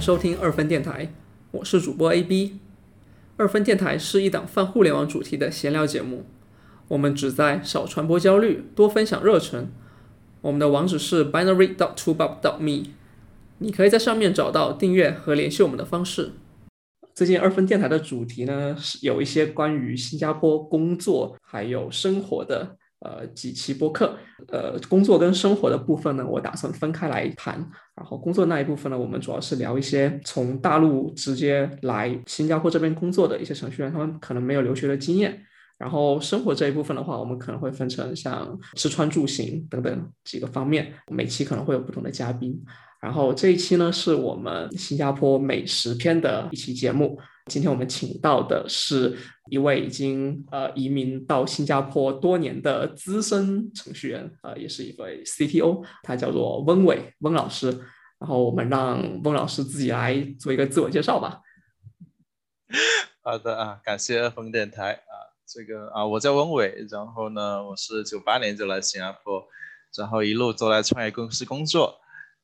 [0.00, 1.12] 收听二分电台，
[1.50, 2.58] 我是主播 AB。
[3.36, 6.24] 二分电台是一档泛互联网主题的闲聊节目，
[6.88, 9.70] 我们旨在少传播焦虑，多分享热忱。
[10.40, 12.92] 我们的网址是 binary dot t o b u b dot me，
[13.58, 16.32] 你可以在上面找到订阅和联系我们的方式。
[17.14, 22.78] 最近二分电台的主题呢，是有一些关于新加坡工作还有生活的。
[23.00, 24.14] 呃，几期播客，
[24.48, 27.54] 呃，工作跟生活的部分呢，我打算分开来谈。
[27.96, 35.42] 然后工作那一部分呢，我们主要是聊一些从大陆直接来新加坡这边工作的一些程序员，他们可能没有留学的经验。
[35.78, 42.62] 然后生活这一部分的话，我们可能会分成像吃穿住行等等几个方面，每期可能会有不同的嘉宾。
[43.00, 47.18] 然后这一期呢，是我们新加坡美食篇的一期节目。
[47.50, 49.18] 今天我们请到的是
[49.50, 57.76] 一位已经呃移民到新加坡多年的资深程序员，呃，也是一位 CTO，他叫做温伟温老师。
[58.20, 61.40] 然后我们让温老师自己来做一个自我介绍吧。
[63.22, 69.42] 好的啊，感谢风电台啊，这个啊，我叫温伟，然后呢，我是九八年就来新加坡，
[69.96, 71.98] 然后一路都在创业公司工作，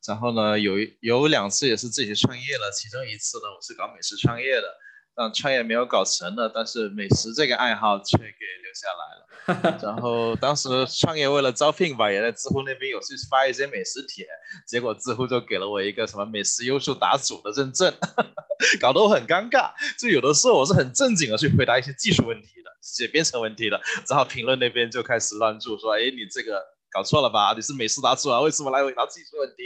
[0.08, 4.85] 然后呢，有有两次也是自己创业了，其中一次呢，我是搞美食创业的。
[5.16, 9.26] 但创业没有搞成的，但是美食这个爱好却给留下来了。
[9.80, 14.26] 然后当时创业为了招聘吧，也在知乎那边有去发一些美食帖，
[14.66, 17.94] 结果知乎就给了我一个什么美食优秀答主的认证，
[18.78, 19.72] 搞得我很尴尬。
[19.98, 27.54] 就有的时候我是很正经的去回答一些技术问题的、写编程问题的，然后评论那边就开始乱注说：“哎，你这个搞错了吧？
[27.54, 29.62] 你是美食答主啊，为什么来回答技术问题？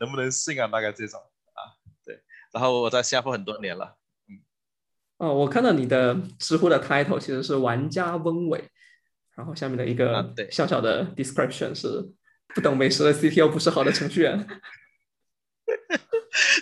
[0.00, 0.66] 能不能信啊？
[0.66, 1.20] 大概这种
[1.54, 1.72] 啊，
[2.04, 2.20] 对。
[2.52, 3.94] 然后我在新加坡很多年了。”
[5.20, 8.64] 哦，我看到你的知乎的 title 其实是玩家温伟，
[9.36, 12.10] 然后下面的一个小小的 description 是
[12.54, 14.42] 不懂美食的 CTO 不是好的程序员。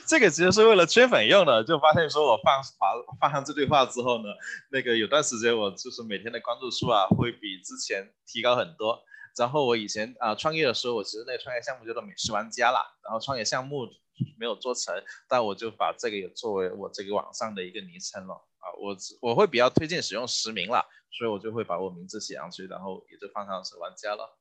[0.09, 2.89] 这个其实是为了圈粉用的，就发现说我放发
[3.21, 4.25] 放上这句话之后呢，
[4.73, 8.99] 那个有段时间我就是每天的关注数啊会比之前提高很多。
[9.37, 13.87] 然后我以前啊创业的时候，我其实那个创业项目叫做美食玩家啦，然后创业项目
[14.39, 14.95] 没有做成，
[15.29, 18.73] 但我就把这个也作为我这个网上的一个昵称了啊。
[18.81, 24.39] 我我会比较推荐使用实名了，所以我就会把我名字写上去，然后也就放上是玩家了。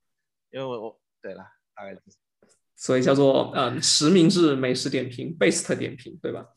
[0.51, 1.43] 因为我我对了，
[1.75, 1.99] 大概
[2.75, 6.47] 所以叫做嗯实名制美食点评，best 点评，对吧？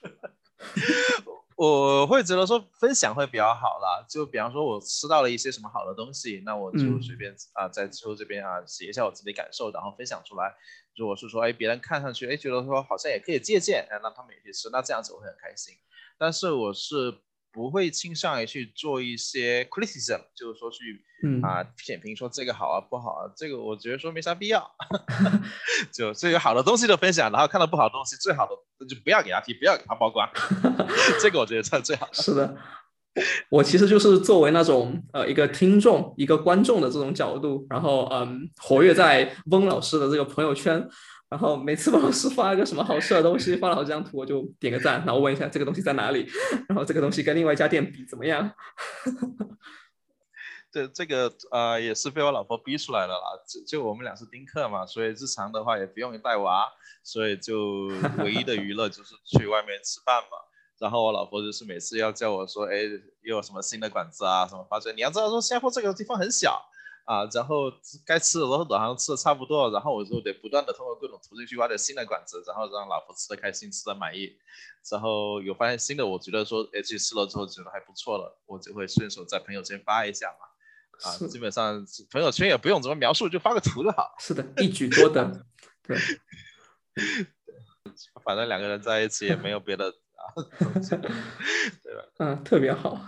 [1.58, 10.54] 我会觉得说分享会比较好啦，就比方说我吃到了一些什么好的东西，那我就随便啊在知乎这边啊写一下我自己的感受，然后分享出来。
[10.94, 15.74] 如果是说哎别人看上去哎觉得说好像也可以借鉴，哎那他们也可以吃，那这样子我会很开心。
[16.16, 17.12] 但是我是
[17.52, 21.02] 不会倾向于去做一些 criticism，就是说去
[21.42, 24.70] 啊点评说这个好啊不好啊，这个我觉得说没啥必要。
[25.92, 30.28] 就这有好的东西的分享，然后看到不好的东西，最好的那就不要给他提，不要给他曝光。
[31.20, 32.14] 这个我觉得是最好的。
[32.14, 32.56] 是的，
[33.48, 40.88] 我其实就是作为那种呃一个听众、一个观众的这种角度，然后嗯活跃在翁老师的这个朋友圈。
[41.28, 46.26] 然后每次老师发一个什么好吃的东西，发了好几张图，我就点个赞，然后问一下这个东西在哪里，
[46.68, 48.50] 然后这个东西跟另外一家店比怎么样？
[50.72, 56.66] 这这个呃也是被我老婆逼出来的啦，就就我们俩是丁克嘛，所以日常的话也不用带娃，
[57.02, 57.88] 所以就
[58.24, 60.38] 唯一的娱乐就是去外面吃饭嘛。
[60.78, 62.82] 然后我老婆就是每次要叫我说，哎，
[63.22, 66.62] 又有什么新的馆子啊什么发现你要知道说新加坡这个地方很小。
[67.08, 67.72] 啊，然后
[68.04, 74.36] 该吃的都好像吃的差不多，然后我就得不断的通过各种途径去挖点新的馆子，然后让老婆吃的开心，吃的满意，
[74.90, 84.14] 然后有发现新的，我觉得说，哎，去吃了之后觉得还不错了，我就会顺手在朋友圈发一下嘛，啊，基本上朋友圈也不用怎么描述，就发个图就好。
[84.18, 85.46] 是的，一举多得，
[85.82, 85.96] 对，
[88.22, 90.36] 反正两个人在一起也没有别的 啊，
[91.82, 92.04] 对吧？
[92.20, 93.00] 嗯，特别好。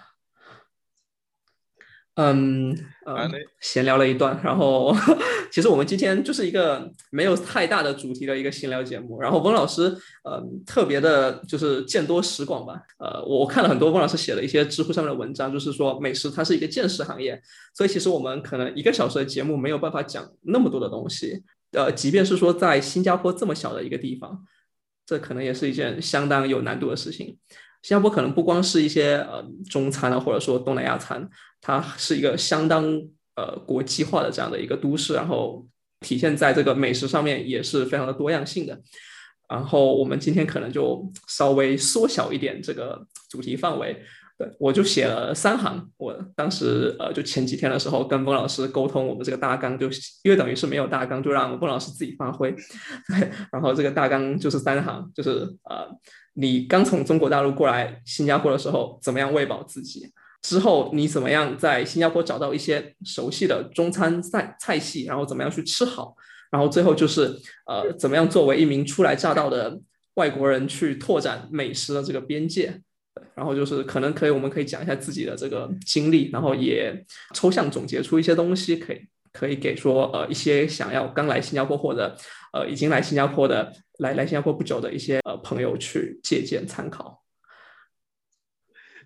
[2.17, 2.71] 嗯
[3.07, 3.31] 嗯，
[3.61, 4.95] 闲聊了一段，然后
[5.51, 9.21] 其实我们今天就是一个没有太大的主题的一个闲聊节目。
[9.21, 9.97] 然后翁老师，
[10.29, 12.81] 嗯，特别的就是见多识广吧。
[12.99, 17.41] 呃，我看了很多翁老师写的一些知乎上面的文章，就是说美食它是一个见识行业，
[17.75, 21.43] 所以其实我们可能一个小时的节目没有办法讲那么多的东西。
[21.73, 24.45] 呃，即便是说在新加坡这么小的一个地方，
[25.07, 27.39] 这可能也是一件相当有难度的事情。
[27.83, 31.27] 新加坡可能不光是一些呃中餐啊，或者说东南亚餐，
[31.61, 32.85] 它是一个相当
[33.37, 35.67] 呃国际化的这样的一个都市，然后
[36.01, 38.81] 体现在这个美食上面也是非常的多样性的。
[39.49, 44.01] 然后我们今天可能就稍微缩小一点这个主题范围，
[44.39, 45.91] 对，我就写了三行。
[45.97, 49.89] 我当时呃，就前几天的时候跟孟老师沟通我们这个大纲，就
[50.23, 52.53] 因为等于是没有大纲，就让孟老师自己发挥。
[52.53, 55.85] 对， 然后这个大纲就是三行，就是呃，
[56.35, 60.13] 你刚从中国大陆过来新加坡的时候，怎么样喂饱自己？
[60.43, 66.15] 之后你怎么样在新加坡找到一些熟悉的中餐菜菜系，然后怎么样去吃好？
[66.51, 69.81] 然后最后就是呃，怎么样作为一名初来乍到的
[70.15, 72.81] 外国人去拓展美食的这个边界？
[73.35, 77.05] 然后就是可能可以，我们可以讲一下自己的这个经历，然后也
[77.35, 78.99] 抽象总结出一些东西，可以
[79.33, 82.17] 可以给说呃一些想要刚来新加坡或者
[82.53, 87.23] 呃已经来新加坡的来来新加坡不久的一些呃朋友去借鉴参考。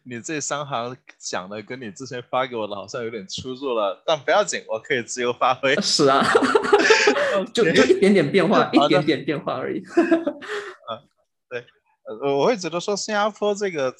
[0.06, 5.74] 你这三行讲的跟你之前发给我的好像有点出入了，但不要紧，我可以自由发挥。
[5.76, 6.22] 是啊，
[7.54, 9.82] 就就一点点变化， 一点点变化而已。
[12.06, 13.94] 呃，我会觉得说新加坡这个，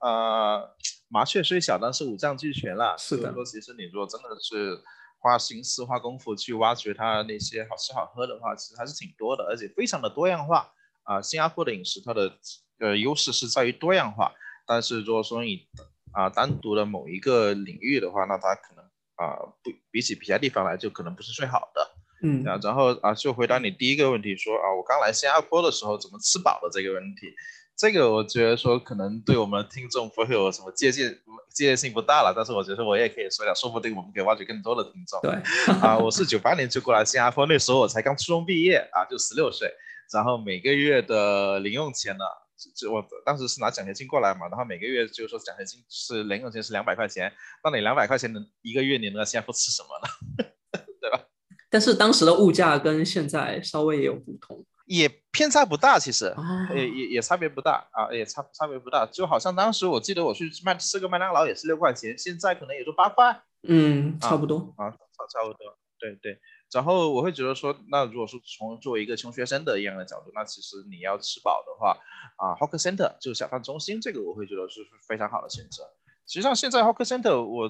[0.00, 0.70] 呃，
[1.08, 2.94] 麻雀虽小，但是五脏俱全啦。
[2.96, 3.32] 是的。
[3.32, 4.80] 说其实你如果真的是
[5.18, 10.70] 花心思、花功夫去挖掘它那些好吃好喝的话，其实还是挺多的，而且非常的多样化。
[11.02, 12.32] 啊，新加坡的饮食它的
[12.78, 14.32] 呃优势是在于多样化，
[14.70, 15.66] 但是如果说你
[16.12, 18.84] 啊单独的某一个领域的话，那它可能
[19.16, 19.34] 啊
[19.64, 21.90] 不比起其他地方来就可能不是最好的。
[22.22, 27.34] 嗯，啊，然后啊，就回答你第一个问题，说啊，我刚来新加坡的时候怎么吃饱的这个问题，
[27.76, 31.18] 这个我觉得说可能对我们听众不会有什么借鉴，
[31.52, 35.18] 借鉴性不大了，但是我觉得我也可以说讲，说不定我们可以挖掘更多的听众。
[35.22, 35.32] 对，
[35.80, 39.68] 啊，我是九八年就过来新加坡，那时候我才刚初中毕业啊，就十六岁，
[40.12, 42.49] 然后每个月的零用钱呢，就
[42.90, 47.32] 我当时是拿奖学金过来嘛，然后每个月就是说奖学金是零用钱是两百块钱，
[47.64, 50.44] 那你两百块钱的一个月你能在新加坡吃什么呢？
[51.72, 56.34] 但是当时的物价跟现在稍微也有不同，也偏差不大，其实
[56.74, 64.98] 也也也差别不大啊，也差差别不大，就好像当时我记得我去麦吃个麦当劳也是六块钱，现在可能也就八块，嗯，差不多啊，差
[65.32, 66.40] 差不多，对对。
[66.72, 71.96] 然后我会觉得说，那如果说从作为一个穷学生的一样的角度，那其实你要吃饱的话
[72.36, 75.84] 啊，Hawker Center 就是小贩中心，这个我会觉得是非常好的选择。
[76.26, 77.68] 实际上现在 Hawker Center 我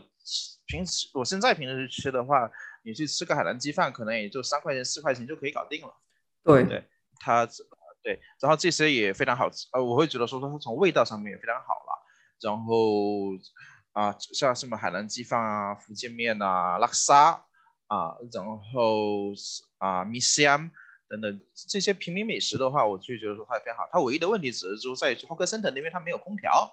[0.67, 2.50] 平时我现在平时吃的话。
[2.82, 5.94] 你去吃个海南鸡饭，可能也就三块钱、四块钱就可以搞定了。
[6.43, 6.82] 对对，
[7.19, 7.47] 它
[8.02, 9.69] 对，然后这些也非常好吃。
[9.73, 12.06] 呃，我会觉得说，它从味道上面也非常好了。
[12.41, 12.75] 然后
[13.93, 17.44] 啊，像什么海南鸡饭啊、福建面啊、拉沙
[17.90, 19.34] 啊，然后
[19.78, 20.70] 啊米香
[21.08, 23.88] 等等这些平民美食的话，我就觉得说它也非常好。
[23.92, 26.72] 它唯一的问题只是说在于霍克森特那边它没有空调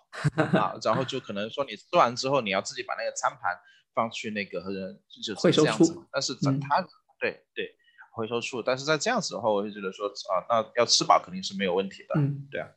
[0.54, 3.60] 啊，然后就可能说你吃完之后你要自己把那个餐盘。
[3.98, 4.62] 放去那个
[5.10, 6.80] 就是回收处，但是整它
[7.20, 7.76] 对对
[8.12, 12.68] 回收处，但是在这样子的话，我就觉得说啊，那要吃饱肯定是没有问题的，嗯，对啊，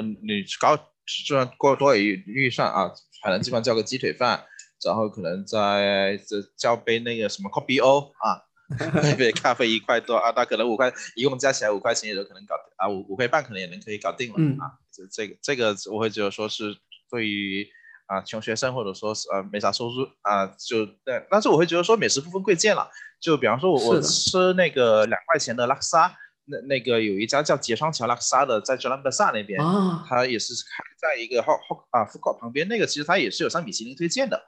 [0.00, 0.82] 嗯，你高就
[1.26, 2.90] 算过多余预算啊，
[3.22, 4.46] 反正基本上叫个鸡腿饭，
[4.84, 8.42] 然后可能在这叫杯那个什么 coffee o 啊，
[9.02, 16.76] 那杯咖啡一块多啊，那可能五块，一共加起来五块钱也都可能搞啊五五块半可能也能可以搞定了啊，这这个这个我会觉得说是
[17.10, 17.68] 对于。
[18.06, 22.86] 啊，穷学生或者说是呃没啥收入啊，就对，但是我会觉得说美食不分贵贱了。
[23.18, 26.14] 就比方说，我我吃那个两块钱的拉克沙，
[26.44, 29.58] 那那个有一家叫杰双桥拉克沙的，在吉兰德萨那边，
[30.06, 34.38] 它也是开在一个后后啊福口旁边，那个其实它也是有上米其林推荐的。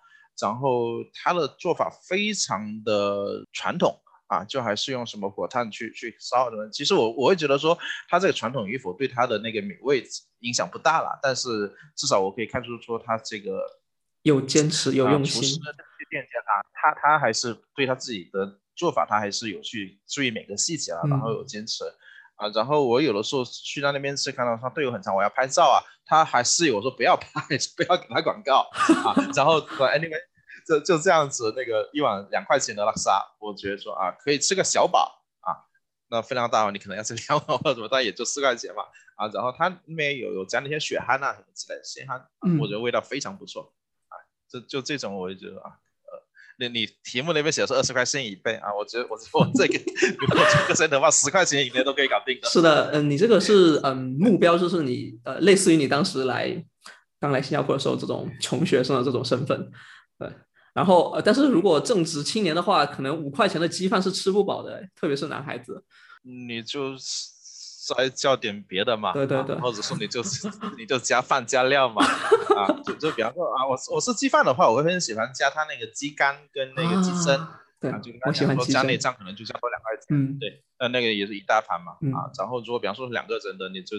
[0.41, 4.01] 然后它的做法非常的传统。
[4.27, 6.69] 啊，就还是用什么火炭去去烧的。
[6.71, 7.77] 其实我我会觉得说，
[8.09, 10.03] 它这个传统与否对它的那个美味
[10.41, 11.21] 影响不大了。
[11.23, 13.61] 但是至少我可以看出说，他这个
[14.23, 15.43] 有坚持有用心。
[15.43, 15.61] 厨师
[16.09, 21.85] 店家啊，他他还是对他自己的做法，他还是有去注意每个细节啊，然后有坚持
[22.37, 22.49] 啊。
[22.55, 27.41] 然后我有的时候去到那边吃，看到他队友很长，我要拍照啊，他还示意我说不要拍，
[27.77, 28.69] 不要给他广告
[29.05, 29.15] 啊。
[29.35, 30.21] 然后 anyway。
[30.67, 35.53] 就就这样子，那个一碗两块钱的拉沙，我觉得说啊，可以吃个小饱啊。
[36.09, 38.83] 那非常大碗，你可能要吃两碗或者什么，但也就四块钱嘛
[39.17, 39.29] 啊。
[39.29, 43.75] 然后他那边有有加那些血蚶啊什么之类的鲜蚶，我觉得味道非常不错
[44.09, 44.17] 啊。
[44.49, 45.77] 就就这种，我就觉得啊，
[46.59, 49.79] 呃，那你题目那边写是二十块钱一杯啊，我觉得我我这个
[50.19, 52.49] 如果这个真的话，十块钱以内都可以搞定的。
[52.49, 56.65] 是的，嗯，你这个是嗯目标，就是你呃类似于你当时来
[57.21, 59.71] 刚来新加坡的时候这种穷学生的这种身份，
[60.19, 60.31] 对。
[60.75, 65.85] 然后，呃，但是如果正值青年的话，可能五块钱的鸡饭是吃不饱的，特别是男孩子。
[66.25, 66.97] 你就
[67.97, 70.23] 再叫点别的嘛，对对对，或者说你就
[70.79, 72.05] 你就加饭加料嘛，
[72.57, 77.47] 啊，就就比方说啊，我我是鸡饭的话，我会很喜欢加它那个鸡肝跟那个鸡胗，
[77.81, 83.97] 对，就我喜欢加内脏，可能就加多两块钱，嗯，对，那那个也是一大盘嘛，啊，然后如果比方说两个人的，你就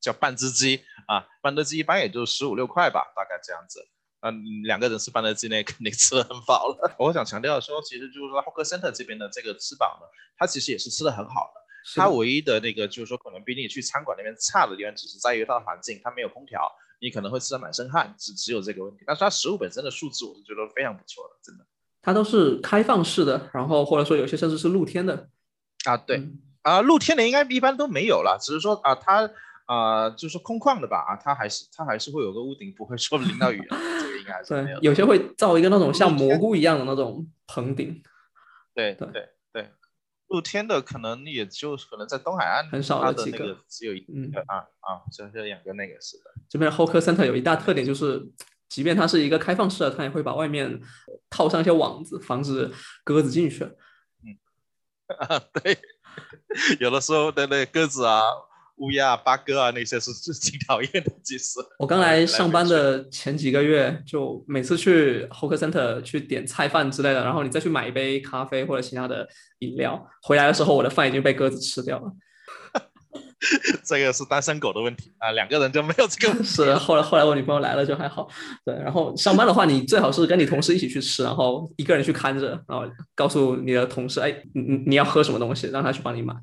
[0.00, 3.88] 叫半只鸡啊，半只鸡一般也就十五六块吧，大概这样子。
[4.26, 6.90] 嗯，两个人吃饭的之内肯定吃的很饱了。
[6.98, 10.06] 我想强调说，其实就是说 Hawker Center 这边的这个吃饱呢，
[10.38, 11.60] 它其实也是吃的很好的。
[11.96, 19.04] 它唯一的那个就是说，可能比你去餐馆那边差的地方，只是在于它的环境，它没有空调，你可能会吃的满身汗，只只有这个问题。
[19.06, 21.66] 但是它食物本身的素质，我是觉得非常不错的，真的。
[22.00, 25.28] 它都是开放式的，然后或者说有些甚至是露天的。
[25.84, 26.22] 啊，对，
[26.62, 29.30] 啊，露天的应该一般都没有了，只是说啊，它
[29.66, 34.80] 啊就是空旷的吧，啊，它还是它还是会有个屋顶，不会说淋到雨，这个应该是 没有。
[34.80, 38.02] 有些会造一个那种像蘑菇一样的那种棚顶。
[38.74, 39.28] 对对对。
[40.28, 46.24] 露天的可能也就可能在东海岸很少的几个，只有一个啊啊，就这两个那个是的。
[46.48, 48.26] 这边 Hawker Center 有一大特点就是，
[48.68, 50.80] 即便它是一个开放式的，它也会把外面
[51.30, 52.70] 套上一些网子，防止
[53.04, 53.64] 鸽子进去。
[53.64, 54.38] 嗯
[55.18, 55.78] 啊， 对，
[56.80, 58.22] 有的时候的那鸽子啊。
[58.76, 61.12] 乌鸦、八哥啊，那些是是挺 讨厌的。
[61.22, 69.28] 其实我刚来上班的前几个月，就每次去 Hawker Center 去点菜饭之类的，然后你再去买一杯咖啡或者其他的
[69.60, 72.12] 饮料，回来的时候我的饭已经被鸽子吃掉了。
[73.84, 76.34] 这个是单身狗的问题啊，两个人就没有这个。
[76.42, 78.26] 是后来后来我女朋友来了就还好。
[78.64, 86.34] 对，然后上班的话，你最好是跟你同事一起去吃，然后一个人去看着，然后告诉你的同事，哎，你你你要喝什么东西，让他去帮你买。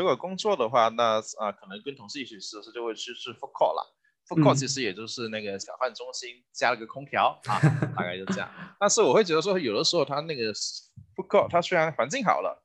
[0.00, 3.96] 如果工作的话，那啊可能跟同事一起吃的时候就会去吃 food court 了。
[4.28, 7.60] food court 其实也就是那个小贩中心加了个空调啊，
[7.96, 8.50] 大概就这样。
[8.78, 12.62] 但是我会觉得说，有的时候它那个 food court 它虽然环境好了，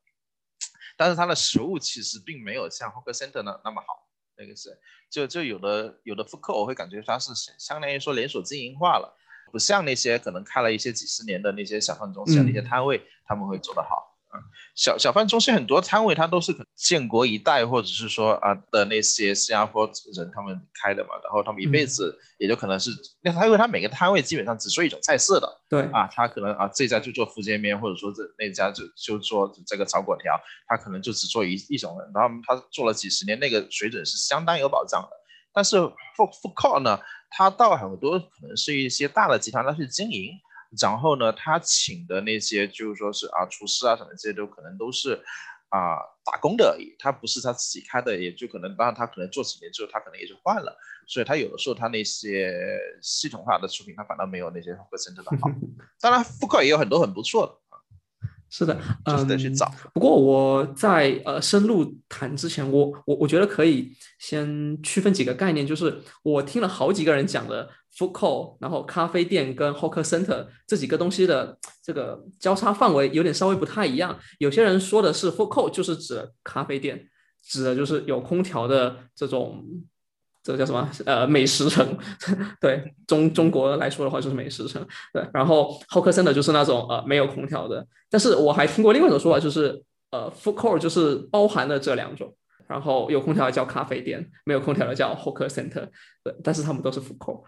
[0.97, 4.07] 但是它的食物其实并没有像 hawker center 那那么好。
[4.37, 4.75] 那个是
[5.07, 9.15] 就就有的有的 food court 我会感觉它是相当于说连锁经营化了，
[9.51, 14.10] 不像那些可能开了一些几十年的那些小贩中心那些摊位他们会做得好。
[14.75, 22.89] 小小贩中心很多摊位，它都是建国一代或者是说啊的那些新加坡人他们开的嘛，然后他们一辈子也就可能是
[23.21, 35.09] 那他因为他每个摊位基本上只做一种菜色的，对啊，他可能啊这家就做福建面，或者说这那家就就做这个炒粿条，他可能就只做一一种，然后他做了几十年，那个水准是相当有保障的。
[35.53, 35.77] 但是
[36.15, 36.97] 富富靠呢，
[37.29, 40.31] 他到很多可能是一些大的集团他去经营。
[40.79, 45.21] 然后呢，他请的那些就是说是啊，厨师啊什么这些都可能都是
[45.69, 55.49] 啊打工的而已，他不是他自己开的，也就可能当然他可能做几年之后，他可能也就换了，所以他有的时候他那些系统化的出品，他反倒没有那些合成的好。
[55.99, 57.60] 当然，复刻也有很多很不错的。
[58.53, 59.25] 是的，嗯，
[59.93, 74.19] 不过我在呃深入谈之前，我我我觉得可以先区分几个概念，就是我听了好几个人讲的 food court，然后咖啡店跟 hawker center 这几个东西的这个交叉范围有点稍微不太一样。
[74.39, 77.07] 有些人说的是 food court 就是指咖啡店，
[77.41, 79.65] 指的就是有空调的这种。
[80.43, 80.89] 这个叫什么？
[81.05, 81.97] 呃，美食城，
[82.59, 85.23] 对中中国来说的话就是美食城，对。
[85.33, 92.33] 然后 HOC Center 就是那种呃没有空调的，但是我还听过另外一种说法，就是呃，food court 就是包含了这两种，
[92.67, 95.87] 然后有空调的叫咖啡店，没有空调的叫 hawker center，
[96.23, 97.41] 对，但是他们都是 food court。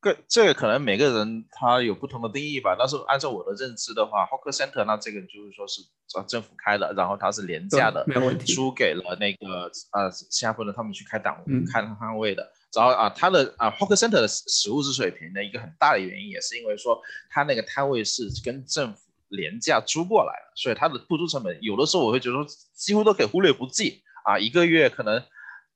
[0.00, 5.82] 个这个可能每个人他有不同的定义吧，但是按照我的认知的话，Hawker Center 那这个就是说是
[6.14, 12.48] 呃政府开的，然后它是廉价的，没有问题，租给了那个呃新加坡人他们去开档开摊位的。
[12.72, 17.00] 然后啊，它的啊 Hawker Center 的食物之水平的一个很大的原因，也是因为说
[17.30, 25.22] 它那个摊位是跟政府廉价租过来的，所以它的付租成本有的时候我会觉得说几乎都可以忽略不计啊，一个月可能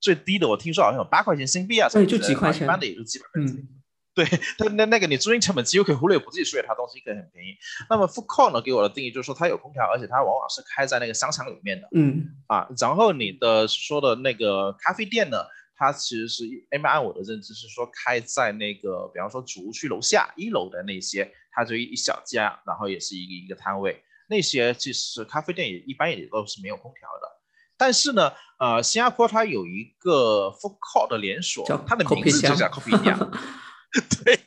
[0.01, 3.67] 最低的我听说好像有八块钱新币啊，对，就几块钱，一般的也就几百块钱。
[4.15, 4.25] 对，
[4.57, 7.55] 那那那个你租金成本几乎可以忽略不计，所以它东西可以很便宜。
[7.89, 11.87] 那么 food court 呢，给我的定义就是说它有空调，而且它往往是开在那个商场里面的。
[11.93, 15.37] 嗯啊，然后你的说的那个咖啡店呢，
[15.77, 16.43] 它其实是
[16.83, 24.03] 按我的认知是说开在那个，比方说主屋区楼下一楼的那些，它就一小家，然后也是一个一个摊位。
[24.27, 27.39] 那些其实咖啡店也一般也都是没有空调的。
[27.77, 33.17] 但是呢，呃，新加坡它有一个 food court 的连锁，它的名字就叫 Coffee 一样。
[34.23, 34.39] 对，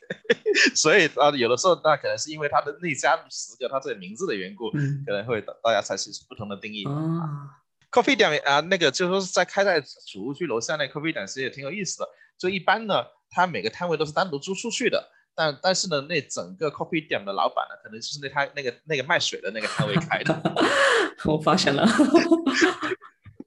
[0.73, 4.71] 所以啊，有的时候那可能是因为它的那家十个它这个名字的缘故，
[5.05, 7.59] 可能会大家采取不同的定义啊。
[7.91, 12.09] Coffee 店啊，那个就说是在开在主屋区楼下那 Coffee 店，其实也挺有意思的。
[12.37, 20.41] 就一般呢，它每个摊位都是单独租出去的，但但是呢，那整个 Coffee 店的老板呢，可能就是那他那个那个卖水的那个摊位开的。
[21.25, 21.85] 我发现了。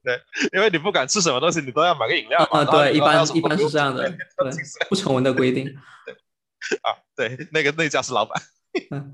[0.07, 0.23] 对，
[0.55, 2.65] 因为你不管吃什么东西，你都要买个饮料啊。
[2.65, 4.19] 对，一般一般是这样的，对，
[4.89, 5.67] 不成文的规定。
[6.83, 8.41] 啊，对，那个那家是老板。
[8.93, 9.13] 嗯，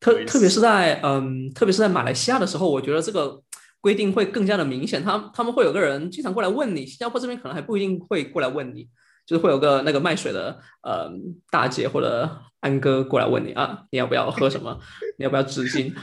[0.00, 3.42] 特特别是在嗯，特别是在马来西亚的时候，我觉得这个
[3.82, 5.02] 规定会更加的明显。
[5.04, 8.88] 他他们会有个人经常过来问你，新加坡这边可能还不一定会过来问你，
[9.26, 11.10] 就是会有个那个卖水的呃
[11.50, 14.78] 大姐或者安哥过来问你啊，你要不要喝什么？
[15.18, 15.94] 你要不要纸巾？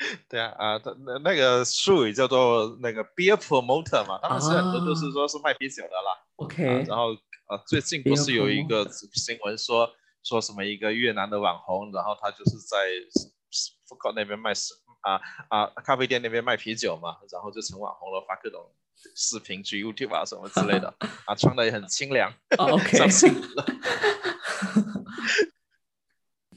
[0.28, 6.18] 对啊啊，那那个术语叫做那个 beer promoter 嘛，他们是很多都是说是卖啤酒的啦。
[6.36, 7.08] OK，然后
[7.48, 9.90] 呃，最近不是有一个新闻说
[10.22, 12.76] 说什么一个越南的网红，然后他就是在
[13.86, 14.52] 福口那边卖
[15.02, 18.72] 啊啊咖啡店那边卖啤酒嘛，然后就成网红了，发各种
[19.14, 20.94] 视频去 YouTube 啊什么之类的
[21.26, 22.32] 啊，穿的也很清凉。
[22.56, 22.98] OK。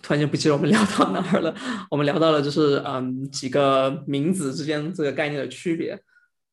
[0.04, 1.56] 突然间不记得我们聊到哪儿了，
[1.90, 5.98] 我们聊到了就是嗯几个名字之间这个概念的区别，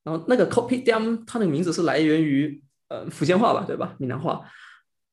[0.04, 3.94] 然后那个 copy down 它的名字是来源于呃福建话吧，对吧？
[3.98, 4.40] 闽南话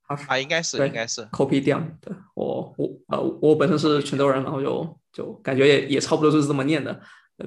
[0.07, 1.83] 啊，应该是应该是 copy down。
[1.99, 7.01] 对，我我呃我本身是泉州人，然后就就感觉也也差不多就是这么念的，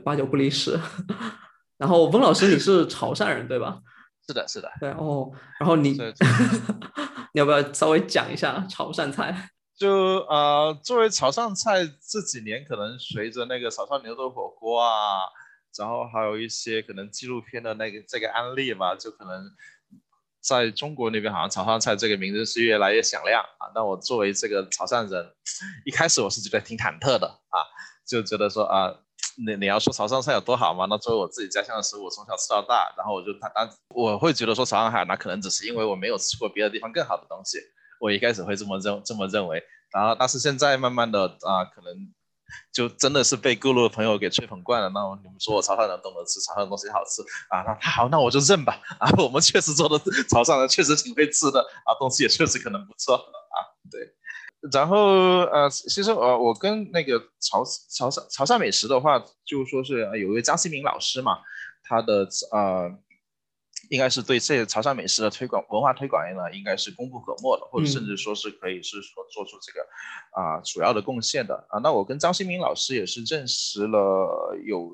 [0.05, 0.79] 八九不离十。
[1.79, 3.79] 然后温老师你是潮汕人对吧？
[4.27, 4.69] 是的，是的。
[4.81, 5.93] 对哦，然后你
[7.33, 9.51] 你要不要稍微讲一下潮汕菜？
[9.81, 15.23] 就呃，作为潮汕菜，这几年可能随着那个潮汕牛肉火锅啊，
[15.79, 19.43] 然后还有一些可能纪录片的那个这个案例嘛，就可能
[20.43, 23.73] 在中国那边好像潮汕菜这个名字是越来越响亮啊。
[23.75, 25.33] 那我作为这个潮汕人，
[25.87, 27.65] 一开始我是觉得挺忐忑的啊，
[28.07, 28.95] 就觉得说啊，
[29.39, 30.85] 你你要说潮汕菜有多好嘛？
[30.91, 33.51] 那作为我自己家乡的食物，从小吃到大，然后我就当
[33.95, 37.57] 我会觉得说潮汕海那可能只是因为我没有吃过别的地方更好的东西。
[38.00, 41.95] 我一开始会这么认这么认为，然后但是现在慢慢的啊，可能
[42.73, 44.88] 就真的是被各路的朋友给吹捧惯了。
[44.88, 48.80] 那你们说我潮汕人懂得吃潮汕的东西好吃啊，那好，那我就认吧。
[48.99, 49.99] 啊，我们确实做的
[50.30, 53.57] 潮汕人确实挺会吃的啊，东西也确实可能不错啊。
[53.90, 54.00] 对，
[54.73, 54.97] 然后
[55.52, 61.38] 呃，其实呃，我跟那个潮潮汕潮汕美食的话，就说是有一位张新明老师嘛，
[61.83, 62.90] 他的呃。
[63.91, 69.87] 应该是对这潮汕美食的推广、文化推广呢，应该是功不可没的，或者甚至说是可以是说做出这个
[70.31, 71.79] 啊主要的贡献的啊。
[71.81, 74.93] 那我跟张新明老师也是认识了有。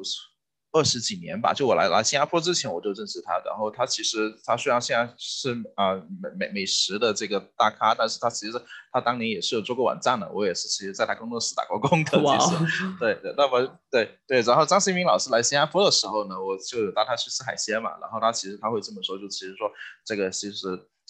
[0.77, 8.61] 二十几年吧，就我来来新加坡之前我就认识他，然后他其实他虽然现在是啊美美美食的这个大咖，但是他其实
[8.93, 19.71] 他当年也是有做过网站的，我也是其实在他工作室打过工的，其实对对，那么对对，然后张新明老师来新加坡的时候呢，我就有带他去吃海鲜嘛，然后他其实他会这么说，就其实说
[20.05, 20.69] 这个其实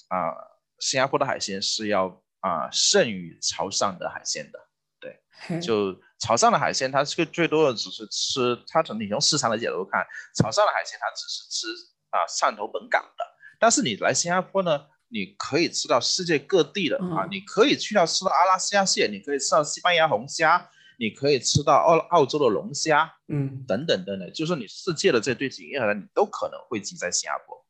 [0.09, 0.31] 啊
[0.79, 4.59] 新加坡的海鲜是要啊胜于潮汕的海鲜的，
[5.01, 5.99] 对，就。
[6.19, 11.67] 潮汕的海鲜，它这个最多的只是吃，它从你从市场的角度看，潮汕的海鲜它只是吃
[12.11, 13.25] 啊汕头本港的。
[13.59, 27.65] 但是你来新加坡呢，你可以吃到世界各地的啊，你可以去到吃到阿拉斯加蟹，你可以吃到西班牙红虾，你可以吃到澳澳洲的龙虾，嗯，等等等等，就是你世界的这堆景业呢，你都可能会集在新加坡。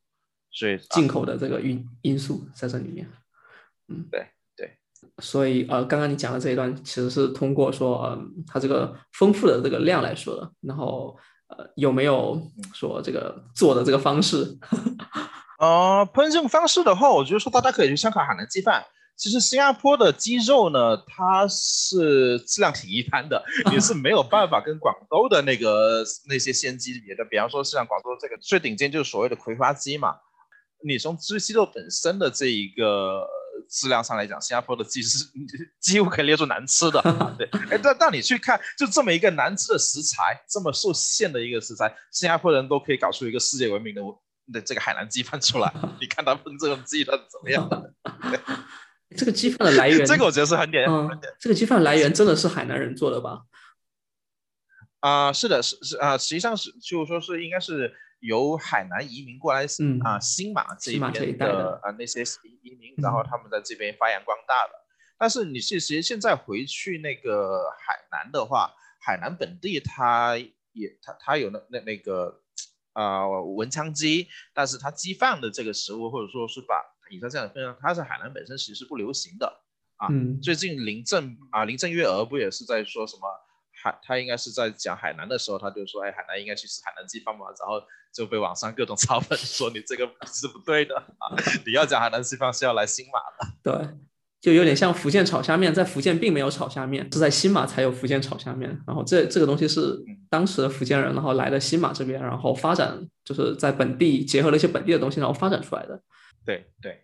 [0.51, 3.07] 所以进口的这个因因素在这里面，
[3.89, 4.25] 嗯，对。
[5.19, 10.51] 所以呃，刚刚你讲的这一段其实是通过说，呃，它这个丰富的这个量来说的。
[10.61, 12.39] 然后呃，有没有
[12.73, 14.57] 说这个做的这个方式？
[15.59, 18.85] 呃，烹饪方式的话，我觉得说大家可以去参考海南鸡饭。
[19.15, 27.25] 其实新加坡的鸡肉呢，它是质量挺一般的，也是没有办法跟广州的那个那些鲜鸡比的。
[27.25, 30.15] 比方说，像广州这个最顶尖就是所谓的葵花鸡嘛。
[30.85, 33.25] 你从鸡鸡肉本身的这一个。
[33.69, 35.25] 质量上来讲，新加坡的鸡是
[35.79, 37.01] 几乎可以列入难吃的。
[37.37, 44.01] 对，哎，但但你去看，就这么一个难吃的食材，这么受限的一个食材，新加坡人都可以搞出一个世界闻名的
[44.53, 45.73] 的这个海南鸡饭出来。
[45.99, 47.69] 你看他们这个鸡饭怎么样？
[49.15, 50.85] 这个鸡饭的来源，这个我觉得是很点。
[50.89, 53.41] 嗯，这个鸡饭来源真的是海南人做的吧？
[54.99, 57.93] 啊，是的，是是啊，实际上是就是说是应该是。
[58.19, 59.65] 由海南移民过来
[60.03, 62.23] 啊，新马这边的啊那些
[62.63, 64.73] 移民，然后他们在这边发扬光大的。
[65.19, 72.41] 但是你其实现在回去那个海南的话，海南本地它也它它有那那那个
[72.93, 79.61] 啊文昌鸡，但是它鸡饭的这个食物或者说是把以上这样的分享，它是海南本身其实不流行的
[79.97, 80.07] 啊。
[80.41, 83.27] 最近林郑啊林郑月娥不也是在说什么？
[83.81, 87.79] 海他应该是在讲海南的时候，他就说：“哎，海南应该去吃海南鸡饭嘛。”然后
[88.11, 91.37] 就被网上各种 嘲讽说：“你这个是不对的啊！
[91.65, 93.95] 你要讲海南鸡饭是要来新马的。”对，
[94.41, 98.81] 就有点像福建炒虾面，在福建并没有炒虾面，是在新马才有福建炒虾面。
[98.87, 106.01] 然后这这个东西是当时的福建人，然后来了新马这边，然后发展就是在本地结合了一些本地的东西，然后发展出来的。
[106.43, 107.03] 对对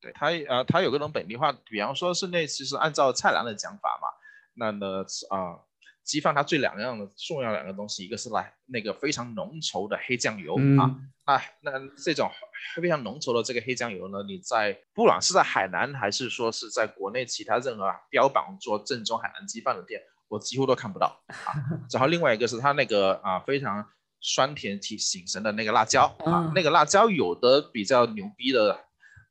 [0.00, 4.08] 对，他呃他有各种本地化，比方说是那其实按照蔡澜的讲法嘛，
[4.54, 5.58] 那呢啊。
[6.04, 12.30] 鸡饭它最两样的重要两个东西，一个是来那个非常浓稠的黑酱油嗯啊，那那这种
[12.76, 21.56] 非常浓稠的这个黑酱油呢，你在不管是在海南还是说是在国内其他任何标榜做正宗海南鸡饭的店，我几乎都看不到啊。
[21.90, 23.86] 然后另外一个是它那个啊非常
[24.20, 28.84] 酸甜体醒神的那个辣椒啊啊，那个辣椒有的比较牛逼的。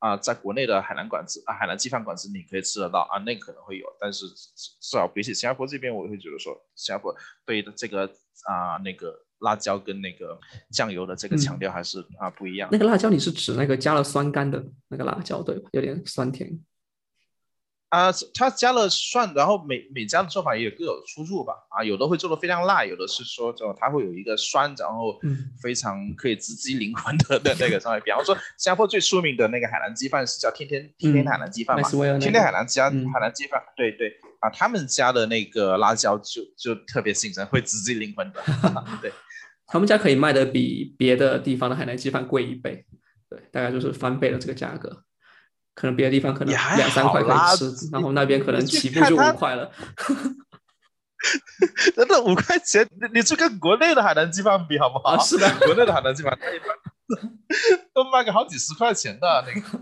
[0.03, 8.05] 啊，在国内的海南馆子啊，海南鸡饭馆子你可以吃得到啊，那可能会有，但是至少比起新加坡这边，我会觉得说，新加坡对这个
[8.49, 10.37] 啊那个辣椒跟那个
[10.69, 12.67] 酱油的这个强调还是啊不一样。
[12.69, 15.69] 那个辣椒你是指那个加了酸干的那个辣椒对吧？
[15.71, 16.51] 有点酸甜。
[17.93, 21.53] 啊，它加了蒜，然后每每家的做法也各有出入吧。
[21.69, 28.01] 啊，有的会做的非常辣，有的是说就它会有一个酸，然后嗯非常可以直击灵魂的的那个上面。
[28.03, 38.43] 比方说，新加坡最出名的那个海南鸡饭是叫天天天天海南鸡饭嘛，天天海南家、嗯海南鸡饭，对对啊，他们家的那个辣椒就就特别新鲜，会直击灵魂的。
[39.03, 39.13] 对，
[39.67, 42.87] 他们家可以卖的比别的地方的海南鸡饭贵一倍，
[43.29, 45.03] 对，大概就是翻倍的这个价格。
[45.73, 49.71] 可能别的地方可能两三块可以吃，然后那边可能起步就五块了。
[51.95, 55.15] 真的五块钱，你你去跟国内的海南鸡饭比好不好？
[55.15, 56.67] 啊是的国内的海南鸡饭，它一般
[57.93, 59.79] 都卖个好几十块钱的那个。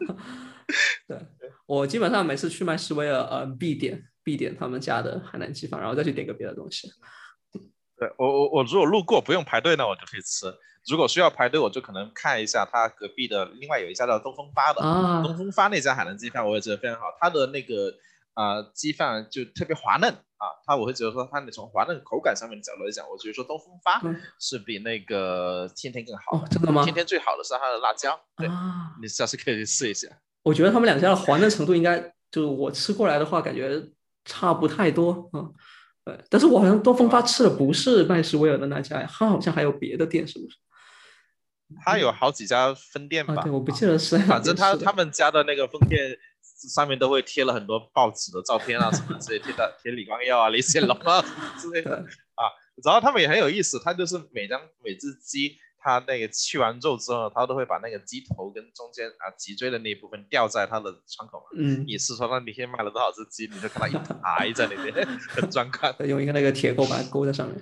[1.08, 1.20] 对
[1.66, 6.88] 我基本上每次去麦斯威尔，呃，必点必点他们家的海南鸡饭，然后再去点个别的东西。
[7.98, 10.48] 对我我我如果路过不用排队呢，我就可以吃；
[10.88, 17.94] 如果需要排队，我就可能看一下他隔壁的另外有一家叫东风发的，啊东风发那家海南鸡饭我也觉得非常好，它的那个
[18.34, 26.84] 啊、呃鸡饭就特别滑嫩啊，它我会觉得说它那从滑嫩口感上面的角度来讲，我觉得说东风发嗯是比那个天天更好哦，真的吗？
[26.84, 30.08] 天天最好的是它的辣椒，对，啊，你下次可以去试一下。
[30.44, 32.00] 我觉得他们两家的滑嫩程度应该
[32.32, 33.80] 就是我吃过来的话，感觉
[34.26, 35.54] 差不太多，嗯，
[36.04, 36.20] 对。
[36.28, 40.58] 但是我好像东风发吃的不是麦斯威尔的那家，他好像还有别的店，是不是？
[41.84, 46.18] 它有好几家分店吧，啊，对，我不记得是反正他他们家的那个分店
[46.74, 51.24] 上面都会贴了很多报纸的照片啊什么之类，贴的贴李光耀啊、李显龙啊
[51.58, 52.44] 之类的啊。
[52.84, 61.46] 然后他们也很有意思，他就是每张每只鸡，他那个去完肉之后，他都会把那个鸡头跟中间啊脊椎的那一部分吊在他的窗口嘛。
[61.58, 65.94] 嗯，你是说那那天卖了多少只鸡，你就看到一排在那边， 很壮观。
[66.08, 67.60] 用一个那个铁钩把它勾在上面。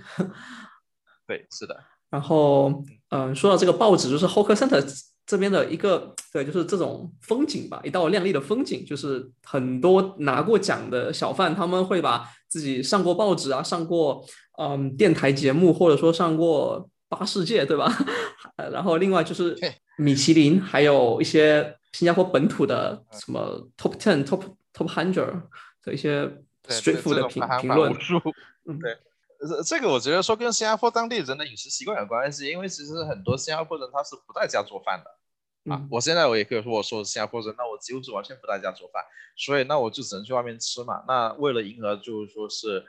[1.28, 4.84] 对，是的，然后，嗯，说到这个报纸，就是 Hawker Center
[5.26, 14.26] 这边的一个，对，就是这种风景吧，一道亮丽的风景，就是很多拿过奖的小贩，他们会把自己上过报纸啊，上过
[14.58, 17.92] 嗯电台节目，或者说上过八世界，对吧？
[18.58, 19.56] 呃然后另外就是
[19.98, 24.42] 米其林，还有一些新加坡本土的什么 Top Ten、Top
[24.74, 25.42] Top Hundred
[25.84, 26.26] 的一些
[26.64, 27.94] 对 street food 的评评论。
[28.66, 28.80] 嗯。
[28.80, 28.98] 对
[29.48, 35.10] 这这个我觉得说跟新加坡当地人的饮食习惯有关系，因为其实很多新加坡人他是不在家做饭的
[35.74, 35.88] 啊嗯。
[35.92, 39.04] 我现在我也可以说我说新加坡人，那我几乎是完全不在家做饭，
[39.38, 41.04] 所以那我就只能去外面吃嘛。
[41.08, 42.86] 那为了迎合就是说是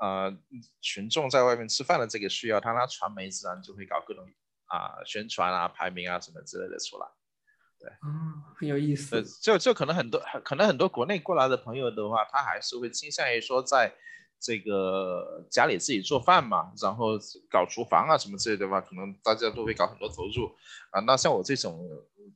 [0.00, 0.34] 呃
[0.80, 4.24] 群众在外面吃饭的这个需要，他那传媒自然就会搞各种
[4.66, 7.06] 啊宣传啊排名啊什么之类的出来。
[8.00, 9.22] 啊，很有意思呃，。
[9.40, 13.94] 就就可能很多可能很多国内过来的朋友的话，他还是会倾向于说在
[14.40, 17.18] 这个家里自己做饭嘛，然后
[17.50, 20.50] 搞厨房啊什么之类的话，可能大家都会搞很多投入
[20.90, 21.00] 啊。
[21.00, 21.86] 那像我这种